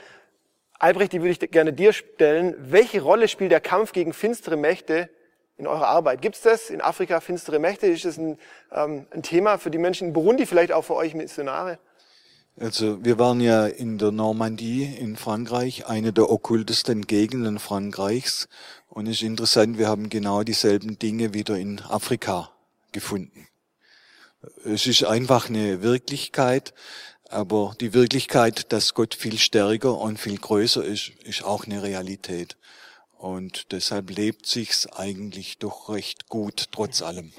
Albrecht, 0.79 1.13
die 1.13 1.21
würde 1.21 1.33
ich 1.33 1.51
gerne 1.51 1.73
dir 1.73 1.93
stellen. 1.93 2.55
Welche 2.59 3.03
Rolle 3.03 3.29
spielt 3.29 3.53
der 3.53 3.61
Kampf 3.61 3.93
gegen 3.93 4.15
finstere 4.15 4.57
Mächte 4.57 5.11
in 5.59 5.67
eurer 5.67 5.89
Arbeit? 5.89 6.23
Gibt 6.23 6.37
es 6.37 6.43
das 6.43 6.71
in 6.71 6.81
Afrika, 6.81 7.21
finstere 7.21 7.59
Mächte? 7.59 7.87
Ist 7.87 8.07
das 8.07 8.17
ein, 8.17 8.39
ähm, 8.73 9.07
ein 9.11 9.23
Thema 9.23 9.59
für 9.59 9.71
die 9.71 9.77
Menschen 9.77 10.09
in 10.09 10.13
Burundi, 10.15 10.47
vielleicht 10.47 10.73
auch 10.73 10.83
für 10.83 10.95
euch 10.95 11.15
Missionare? 11.15 11.79
Also 12.57 13.05
wir 13.05 13.19
waren 13.19 13.41
ja 13.41 13.67
in 13.67 13.99
der 13.99 14.11
Normandie 14.11 14.85
in 14.85 15.17
Frankreich, 15.17 15.87
eine 15.87 16.13
der 16.13 16.31
okkultesten 16.31 17.07
Gegenden 17.07 17.59
Frankreichs. 17.59 18.49
Und 18.89 19.07
es 19.07 19.17
ist 19.17 19.23
interessant, 19.23 19.79
wir 19.79 19.89
haben 19.89 20.11
genau 20.11 20.43
dieselben 20.43 20.99
Dinge 20.99 21.33
wieder 21.33 21.57
in 21.57 21.81
Afrika 21.81 22.51
gefunden. 22.93 23.47
Es 24.65 24.87
ist 24.87 25.05
einfach 25.05 25.49
eine 25.49 25.83
Wirklichkeit, 25.83 26.75
aber 27.29 27.75
die 27.81 27.95
Wirklichkeit, 27.95 28.73
dass 28.73 28.95
Gott 28.95 29.15
viel 29.15 29.39
stärker 29.39 29.97
und 29.99 30.19
viel 30.19 30.39
größer 30.39 30.85
ist, 30.85 31.13
ist 31.25 31.45
auch 31.45 31.65
eine 31.65 31.83
Realität. 31.83 32.57
Und 33.17 33.73
deshalb 33.73 34.11
lebt 34.11 34.47
sich's 34.47 34.87
eigentlich 34.87 35.59
doch 35.59 35.91
recht 35.91 36.29
gut, 36.29 36.69
trotz 36.73 37.03
allem. 37.03 37.33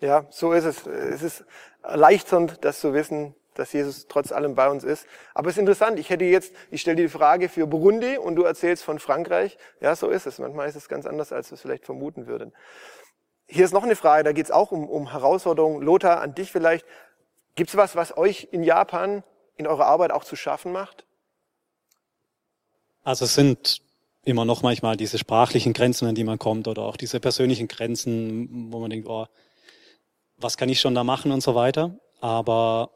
Ja, 0.00 0.26
so 0.30 0.52
ist 0.52 0.64
es. 0.64 0.86
Es 0.86 1.22
ist 1.22 1.44
erleichternd, 1.82 2.58
das 2.62 2.80
zu 2.80 2.92
wissen, 2.92 3.34
dass 3.58 3.72
Jesus 3.72 4.06
trotz 4.08 4.32
allem 4.32 4.54
bei 4.54 4.68
uns 4.68 4.84
ist. 4.84 5.06
Aber 5.34 5.48
es 5.48 5.56
ist 5.56 5.60
interessant, 5.60 5.98
ich 5.98 6.10
hätte 6.10 6.24
jetzt, 6.24 6.54
ich 6.70 6.80
stelle 6.80 6.96
die 6.96 7.08
Frage 7.08 7.48
für 7.48 7.66
Burundi 7.66 8.16
und 8.16 8.36
du 8.36 8.44
erzählst 8.44 8.84
von 8.84 8.98
Frankreich. 8.98 9.58
Ja, 9.80 9.96
so 9.96 10.08
ist 10.08 10.26
es. 10.26 10.38
Manchmal 10.38 10.68
ist 10.68 10.76
es 10.76 10.88
ganz 10.88 11.06
anders, 11.06 11.32
als 11.32 11.50
wir 11.50 11.56
es 11.56 11.62
vielleicht 11.62 11.84
vermuten 11.84 12.26
würden. 12.26 12.52
Hier 13.46 13.64
ist 13.64 13.72
noch 13.72 13.82
eine 13.82 13.96
Frage, 13.96 14.24
da 14.24 14.32
geht 14.32 14.44
es 14.44 14.50
auch 14.50 14.72
um, 14.72 14.88
um 14.88 15.10
Herausforderungen. 15.10 15.82
Lothar, 15.82 16.20
an 16.20 16.34
dich 16.34 16.52
vielleicht. 16.52 16.86
Gibt 17.54 17.70
es 17.70 17.76
was, 17.76 17.96
was 17.96 18.16
euch 18.16 18.48
in 18.52 18.62
Japan 18.62 19.24
in 19.56 19.66
eurer 19.66 19.86
Arbeit 19.86 20.12
auch 20.12 20.24
zu 20.24 20.36
schaffen 20.36 20.70
macht? 20.70 21.04
Also 23.02 23.24
es 23.24 23.34
sind 23.34 23.80
immer 24.24 24.44
noch 24.44 24.62
manchmal 24.62 24.96
diese 24.96 25.18
sprachlichen 25.18 25.72
Grenzen, 25.72 26.06
an 26.06 26.14
die 26.14 26.24
man 26.24 26.38
kommt 26.38 26.68
oder 26.68 26.82
auch 26.82 26.96
diese 26.96 27.18
persönlichen 27.18 27.66
Grenzen, 27.66 28.70
wo 28.70 28.78
man 28.78 28.90
denkt, 28.90 29.08
oh, 29.08 29.26
was 30.36 30.56
kann 30.56 30.68
ich 30.68 30.80
schon 30.80 30.94
da 30.94 31.02
machen 31.02 31.32
und 31.32 31.42
so 31.42 31.54
weiter. 31.54 31.98
Aber 32.20 32.90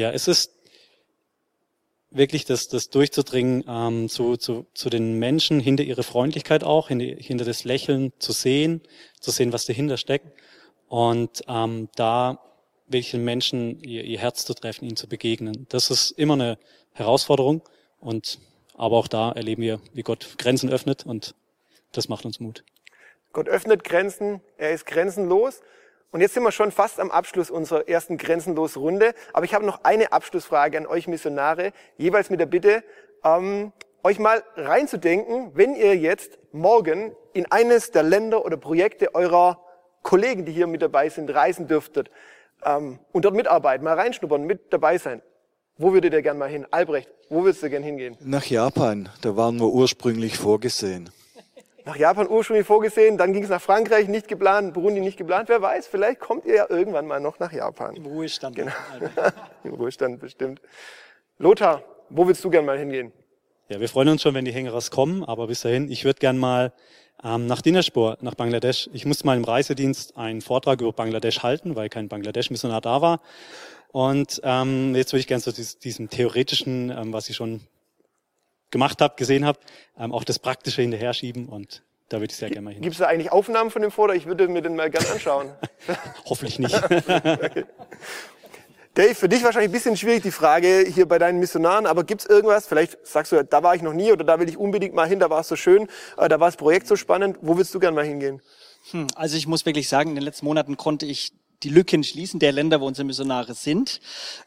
ja, 0.00 0.10
es 0.10 0.28
ist 0.28 0.52
wirklich 2.10 2.44
das, 2.44 2.68
das 2.68 2.90
durchzudringen 2.90 3.64
ähm, 3.68 4.08
zu, 4.08 4.36
zu, 4.36 4.66
zu 4.74 4.90
den 4.90 5.18
Menschen, 5.18 5.60
hinter 5.60 5.84
ihre 5.84 6.02
Freundlichkeit 6.02 6.64
auch, 6.64 6.88
hinter, 6.88 7.22
hinter 7.22 7.44
das 7.44 7.64
Lächeln 7.64 8.12
zu 8.18 8.32
sehen, 8.32 8.82
zu 9.20 9.30
sehen, 9.30 9.52
was 9.52 9.66
dahinter 9.66 9.96
steckt. 9.96 10.26
Und 10.88 11.44
ähm, 11.46 11.88
da 11.94 12.40
wirklich 12.86 13.12
den 13.12 13.24
Menschen 13.24 13.80
ihr, 13.80 14.02
ihr 14.04 14.18
Herz 14.18 14.44
zu 14.44 14.54
treffen, 14.54 14.84
ihnen 14.84 14.96
zu 14.96 15.08
begegnen. 15.08 15.66
Das 15.68 15.90
ist 15.90 16.10
immer 16.12 16.34
eine 16.34 16.58
Herausforderung. 16.92 17.62
Und 18.00 18.40
aber 18.74 18.96
auch 18.96 19.08
da 19.08 19.30
erleben 19.32 19.62
wir, 19.62 19.80
wie 19.92 20.02
Gott 20.02 20.36
Grenzen 20.38 20.70
öffnet 20.70 21.06
und 21.06 21.34
das 21.92 22.08
macht 22.08 22.24
uns 22.24 22.40
Mut. 22.40 22.64
Gott 23.32 23.48
öffnet 23.48 23.84
Grenzen, 23.84 24.40
er 24.56 24.72
ist 24.72 24.86
grenzenlos. 24.86 25.60
Und 26.12 26.20
jetzt 26.20 26.34
sind 26.34 26.42
wir 26.42 26.50
schon 26.50 26.72
fast 26.72 26.98
am 26.98 27.10
Abschluss 27.10 27.50
unserer 27.50 27.88
ersten 27.88 28.18
Grenzenlos-Runde. 28.18 29.14
Aber 29.32 29.44
ich 29.44 29.54
habe 29.54 29.64
noch 29.64 29.84
eine 29.84 30.12
Abschlussfrage 30.12 30.76
an 30.76 30.86
euch 30.86 31.06
Missionare, 31.06 31.72
jeweils 31.98 32.30
mit 32.30 32.40
der 32.40 32.46
Bitte, 32.46 32.82
ähm, 33.22 33.72
euch 34.02 34.18
mal 34.18 34.42
reinzudenken, 34.56 35.52
wenn 35.54 35.76
ihr 35.76 35.96
jetzt 35.96 36.38
morgen 36.52 37.14
in 37.32 37.50
eines 37.52 37.92
der 37.92 38.02
Länder 38.02 38.44
oder 38.44 38.56
Projekte 38.56 39.14
eurer 39.14 39.60
Kollegen, 40.02 40.44
die 40.44 40.52
hier 40.52 40.66
mit 40.66 40.82
dabei 40.82 41.10
sind, 41.10 41.32
reisen 41.32 41.68
dürftet 41.68 42.10
ähm, 42.64 42.98
und 43.12 43.24
dort 43.24 43.34
mitarbeiten, 43.34 43.84
mal 43.84 43.94
reinschnuppern, 43.94 44.42
mit 44.44 44.72
dabei 44.72 44.98
sein. 44.98 45.22
Wo 45.76 45.92
würdet 45.92 46.12
ihr 46.12 46.22
gern 46.22 46.38
mal 46.38 46.48
hin? 46.48 46.66
Albrecht, 46.70 47.08
wo 47.28 47.44
würdest 47.44 47.62
du 47.62 47.70
gern 47.70 47.82
hingehen? 47.82 48.16
Nach 48.20 48.44
Japan, 48.44 49.08
da 49.22 49.36
waren 49.36 49.60
wir 49.60 49.68
ursprünglich 49.68 50.38
vorgesehen. 50.38 51.10
Nach 51.84 51.96
Japan 51.96 52.28
ursprünglich 52.28 52.66
vorgesehen, 52.66 53.16
dann 53.16 53.32
ging 53.32 53.42
es 53.42 53.50
nach 53.50 53.60
Frankreich, 53.60 54.08
nicht 54.08 54.28
geplant, 54.28 54.74
Burundi 54.74 55.00
nicht 55.00 55.16
geplant. 55.16 55.48
Wer 55.48 55.62
weiß, 55.62 55.86
vielleicht 55.86 56.20
kommt 56.20 56.44
ihr 56.44 56.56
ja 56.56 56.66
irgendwann 56.68 57.06
mal 57.06 57.20
noch 57.20 57.38
nach 57.38 57.52
Japan. 57.52 57.96
Im 57.96 58.06
Ruhestand. 58.06 58.56
Genau. 58.56 58.72
Im 59.64 59.74
Ruhestand 59.74 60.20
bestimmt. 60.20 60.60
Lothar, 61.38 61.82
wo 62.10 62.26
willst 62.26 62.44
du 62.44 62.50
gern 62.50 62.64
mal 62.64 62.78
hingehen? 62.78 63.12
Ja, 63.68 63.80
wir 63.80 63.88
freuen 63.88 64.08
uns 64.08 64.22
schon, 64.22 64.34
wenn 64.34 64.44
die 64.44 64.52
Hängerers 64.52 64.90
kommen, 64.90 65.24
aber 65.24 65.46
bis 65.46 65.60
dahin, 65.60 65.90
ich 65.90 66.04
würde 66.04 66.18
gern 66.18 66.38
mal 66.38 66.72
ähm, 67.22 67.46
nach 67.46 67.62
Dinnerspur, 67.62 68.18
nach 68.20 68.34
Bangladesch. 68.34 68.90
Ich 68.92 69.06
musste 69.06 69.26
mal 69.26 69.36
im 69.36 69.44
Reisedienst 69.44 70.16
einen 70.16 70.40
Vortrag 70.40 70.80
über 70.80 70.92
Bangladesch 70.92 71.42
halten, 71.42 71.76
weil 71.76 71.88
kein 71.88 72.08
Bangladesch-Missionar 72.08 72.80
da 72.80 73.00
war. 73.00 73.20
Und 73.92 74.40
ähm, 74.44 74.94
jetzt 74.94 75.12
würde 75.12 75.20
ich 75.20 75.26
gerne 75.26 75.42
zu 75.42 75.50
so 75.50 75.78
diesem 75.78 76.10
theoretischen, 76.10 76.90
ähm, 76.90 77.12
was 77.12 77.28
ich 77.28 77.36
schon 77.36 77.60
gemacht 78.70 79.00
habe, 79.00 79.14
gesehen 79.16 79.44
habe, 79.44 79.58
ähm, 79.98 80.12
auch 80.12 80.24
das 80.24 80.38
Praktische 80.38 80.82
hinterher 80.82 81.12
schieben 81.14 81.48
und 81.48 81.82
da 82.08 82.18
würde 82.18 82.32
ich 82.32 82.36
sehr 82.36 82.48
gerne 82.48 82.62
mal 82.62 82.74
hin. 82.74 82.82
Gibt 82.82 82.94
es 82.94 82.98
da 82.98 83.06
eigentlich 83.06 83.30
Aufnahmen 83.30 83.70
von 83.70 83.82
dem 83.82 83.92
Vortrag? 83.92 84.16
Ich 84.16 84.26
würde 84.26 84.48
mir 84.48 84.62
den 84.62 84.74
mal 84.74 84.90
gerne 84.90 85.08
anschauen. 85.10 85.50
Hoffentlich 86.26 86.58
nicht. 86.58 86.74
okay. 86.74 87.64
Dave, 88.94 89.14
für 89.14 89.28
dich 89.28 89.44
wahrscheinlich 89.44 89.70
ein 89.70 89.72
bisschen 89.72 89.96
schwierig 89.96 90.24
die 90.24 90.32
Frage 90.32 90.84
hier 90.92 91.06
bei 91.06 91.20
deinen 91.20 91.38
Missionaren, 91.38 91.86
aber 91.86 92.02
gibt's 92.02 92.26
irgendwas, 92.26 92.66
vielleicht 92.66 92.98
sagst 93.06 93.30
du, 93.30 93.44
da 93.44 93.62
war 93.62 93.76
ich 93.76 93.82
noch 93.82 93.92
nie 93.92 94.10
oder 94.10 94.24
da 94.24 94.40
will 94.40 94.48
ich 94.48 94.56
unbedingt 94.56 94.94
mal 94.94 95.06
hin, 95.06 95.20
da 95.20 95.30
war 95.30 95.40
es 95.40 95.48
so 95.48 95.54
schön, 95.54 95.86
äh, 96.16 96.28
da 96.28 96.40
war 96.40 96.48
das 96.48 96.56
Projekt 96.56 96.88
so 96.88 96.96
spannend, 96.96 97.38
wo 97.40 97.56
willst 97.56 97.72
du 97.72 97.78
gerne 97.78 97.94
mal 97.94 98.04
hingehen? 98.04 98.42
Hm, 98.90 99.06
also 99.14 99.36
ich 99.36 99.46
muss 99.46 99.64
wirklich 99.64 99.88
sagen, 99.88 100.10
in 100.10 100.16
den 100.16 100.24
letzten 100.24 100.44
Monaten 100.46 100.76
konnte 100.76 101.06
ich 101.06 101.32
die 101.62 101.68
Lücken 101.68 102.04
schließen 102.04 102.40
der 102.40 102.52
Länder, 102.52 102.80
wo 102.80 102.86
unsere 102.86 103.06
Missionare 103.06 103.54
sind. 103.54 104.00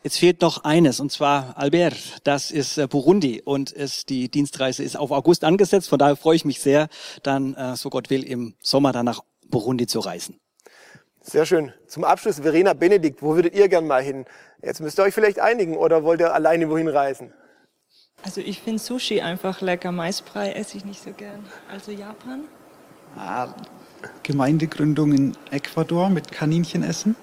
Jetzt 0.04 0.18
fehlt 0.18 0.42
noch 0.42 0.64
eines, 0.64 1.00
und 1.00 1.12
zwar 1.12 1.58
Albert, 1.58 1.96
das 2.24 2.52
ist 2.52 2.78
äh, 2.78 2.88
Burundi 2.88 3.42
und 3.44 3.72
ist, 3.72 4.10
die 4.10 4.30
Dienstreise 4.30 4.84
ist 4.84 4.98
auf 4.98 5.12
August 5.12 5.44
angesetzt. 5.44 5.90
Von 5.90 6.00
daher 6.00 6.16
freue 6.16 6.36
ich 6.36 6.46
mich 6.46 6.60
sehr, 6.60 6.88
dann, 7.22 7.54
äh, 7.56 7.76
so 7.76 7.90
Gott 7.90 8.10
will, 8.10 8.24
im 8.24 8.56
Sommer 8.62 8.92
dann 8.92 9.06
nach 9.06 9.22
Burundi 9.48 9.88
zu 9.88 10.00
reisen. 10.00 10.40
Sehr 11.22 11.46
schön. 11.46 11.72
Zum 11.88 12.04
Abschluss, 12.04 12.40
Verena 12.42 12.74
Benedikt, 12.74 13.22
wo 13.22 13.36
würdet 13.36 13.56
ihr 13.56 13.70
gern 13.70 13.88
mal 13.88 14.04
hin? 14.04 14.26
Jetzt 14.62 14.82
müsst 14.82 15.00
ihr 15.00 15.04
euch 15.04 15.14
vielleicht 15.14 15.40
einigen 15.40 15.78
oder 15.78 16.04
wollt 16.04 16.20
ihr 16.20 16.34
alleine 16.34 16.70
wohin 16.70 16.90
reisen? 16.90 17.34
Also 18.24 18.42
ich 18.42 18.62
finde 18.62 18.80
Sushi 18.80 19.22
einfach 19.22 19.62
lecker. 19.62 19.92
Maisbrei 19.92 20.52
esse 20.52 20.78
ich 20.78 20.86
nicht 20.86 21.02
so 21.02 21.12
gern. 21.12 21.46
Also 21.70 21.92
Japan? 21.92 22.46
Ah, 23.16 23.54
Gemeindegründung 24.24 25.14
in 25.14 25.38
Ecuador 25.52 26.10
mit 26.10 26.32
Kaninchenessen. 26.32 27.16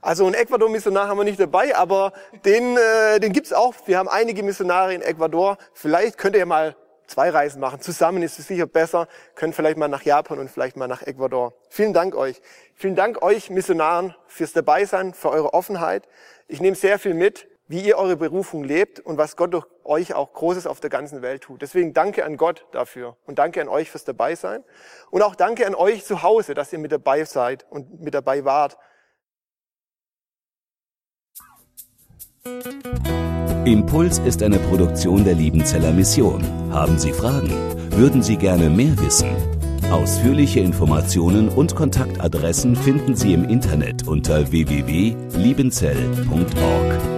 Also 0.00 0.24
einen 0.26 0.34
Ecuador-Missionar 0.34 1.08
haben 1.08 1.18
wir 1.18 1.24
nicht 1.24 1.40
dabei, 1.40 1.76
aber 1.76 2.12
den, 2.44 2.76
äh, 2.76 3.20
den 3.20 3.32
gibt's 3.32 3.52
auch. 3.52 3.74
Wir 3.86 3.98
haben 3.98 4.08
einige 4.08 4.42
Missionare 4.42 4.94
in 4.94 5.02
Ecuador. 5.02 5.58
Vielleicht 5.74 6.18
könnt 6.18 6.36
ihr 6.36 6.46
mal 6.46 6.76
zwei 7.08 7.30
Reisen 7.30 7.60
machen. 7.60 7.80
Zusammen 7.80 8.22
ist 8.22 8.38
es 8.38 8.46
sicher 8.46 8.66
besser. 8.66 9.08
Könnt 9.34 9.54
vielleicht 9.54 9.76
mal 9.76 9.88
nach 9.88 10.02
Japan 10.02 10.38
und 10.38 10.50
vielleicht 10.50 10.76
mal 10.76 10.86
nach 10.86 11.02
Ecuador. 11.02 11.54
Vielen 11.68 11.92
Dank 11.92 12.14
euch. 12.14 12.40
Vielen 12.74 12.94
Dank 12.94 13.22
euch 13.22 13.50
Missionaren 13.50 14.14
fürs 14.26 14.52
Dabeisein, 14.52 15.14
für 15.14 15.30
eure 15.30 15.54
Offenheit. 15.54 16.06
Ich 16.46 16.60
nehme 16.60 16.76
sehr 16.76 16.98
viel 16.98 17.14
mit 17.14 17.48
wie 17.68 17.80
ihr 17.80 17.98
eure 17.98 18.16
Berufung 18.16 18.64
lebt 18.64 18.98
und 18.98 19.18
was 19.18 19.36
Gott 19.36 19.52
durch 19.52 19.66
euch 19.84 20.14
auch 20.14 20.32
Großes 20.32 20.66
auf 20.66 20.80
der 20.80 20.90
ganzen 20.90 21.22
Welt 21.22 21.42
tut. 21.42 21.62
Deswegen 21.62 21.92
danke 21.92 22.24
an 22.24 22.36
Gott 22.36 22.66
dafür 22.72 23.16
und 23.26 23.38
danke 23.38 23.60
an 23.60 23.68
euch 23.68 23.90
fürs 23.90 24.04
Dabeisein 24.04 24.64
und 25.10 25.22
auch 25.22 25.36
danke 25.36 25.66
an 25.66 25.74
euch 25.74 26.04
zu 26.04 26.22
Hause, 26.22 26.54
dass 26.54 26.72
ihr 26.72 26.78
mit 26.78 26.92
dabei 26.92 27.24
seid 27.24 27.66
und 27.70 28.00
mit 28.00 28.14
dabei 28.14 28.44
wart. 28.44 28.78
Impuls 33.64 34.18
ist 34.20 34.42
eine 34.42 34.58
Produktion 34.58 35.24
der 35.24 35.34
Liebenzeller 35.34 35.92
Mission. 35.92 36.42
Haben 36.72 36.98
Sie 36.98 37.12
Fragen? 37.12 37.52
Würden 37.90 38.22
Sie 38.22 38.36
gerne 38.36 38.70
mehr 38.70 38.98
wissen? 38.98 39.36
Ausführliche 39.90 40.60
Informationen 40.60 41.50
und 41.50 41.74
Kontaktadressen 41.74 42.76
finden 42.76 43.14
Sie 43.14 43.34
im 43.34 43.44
Internet 43.44 44.06
unter 44.06 44.50
www.liebenzell.org. 44.50 47.17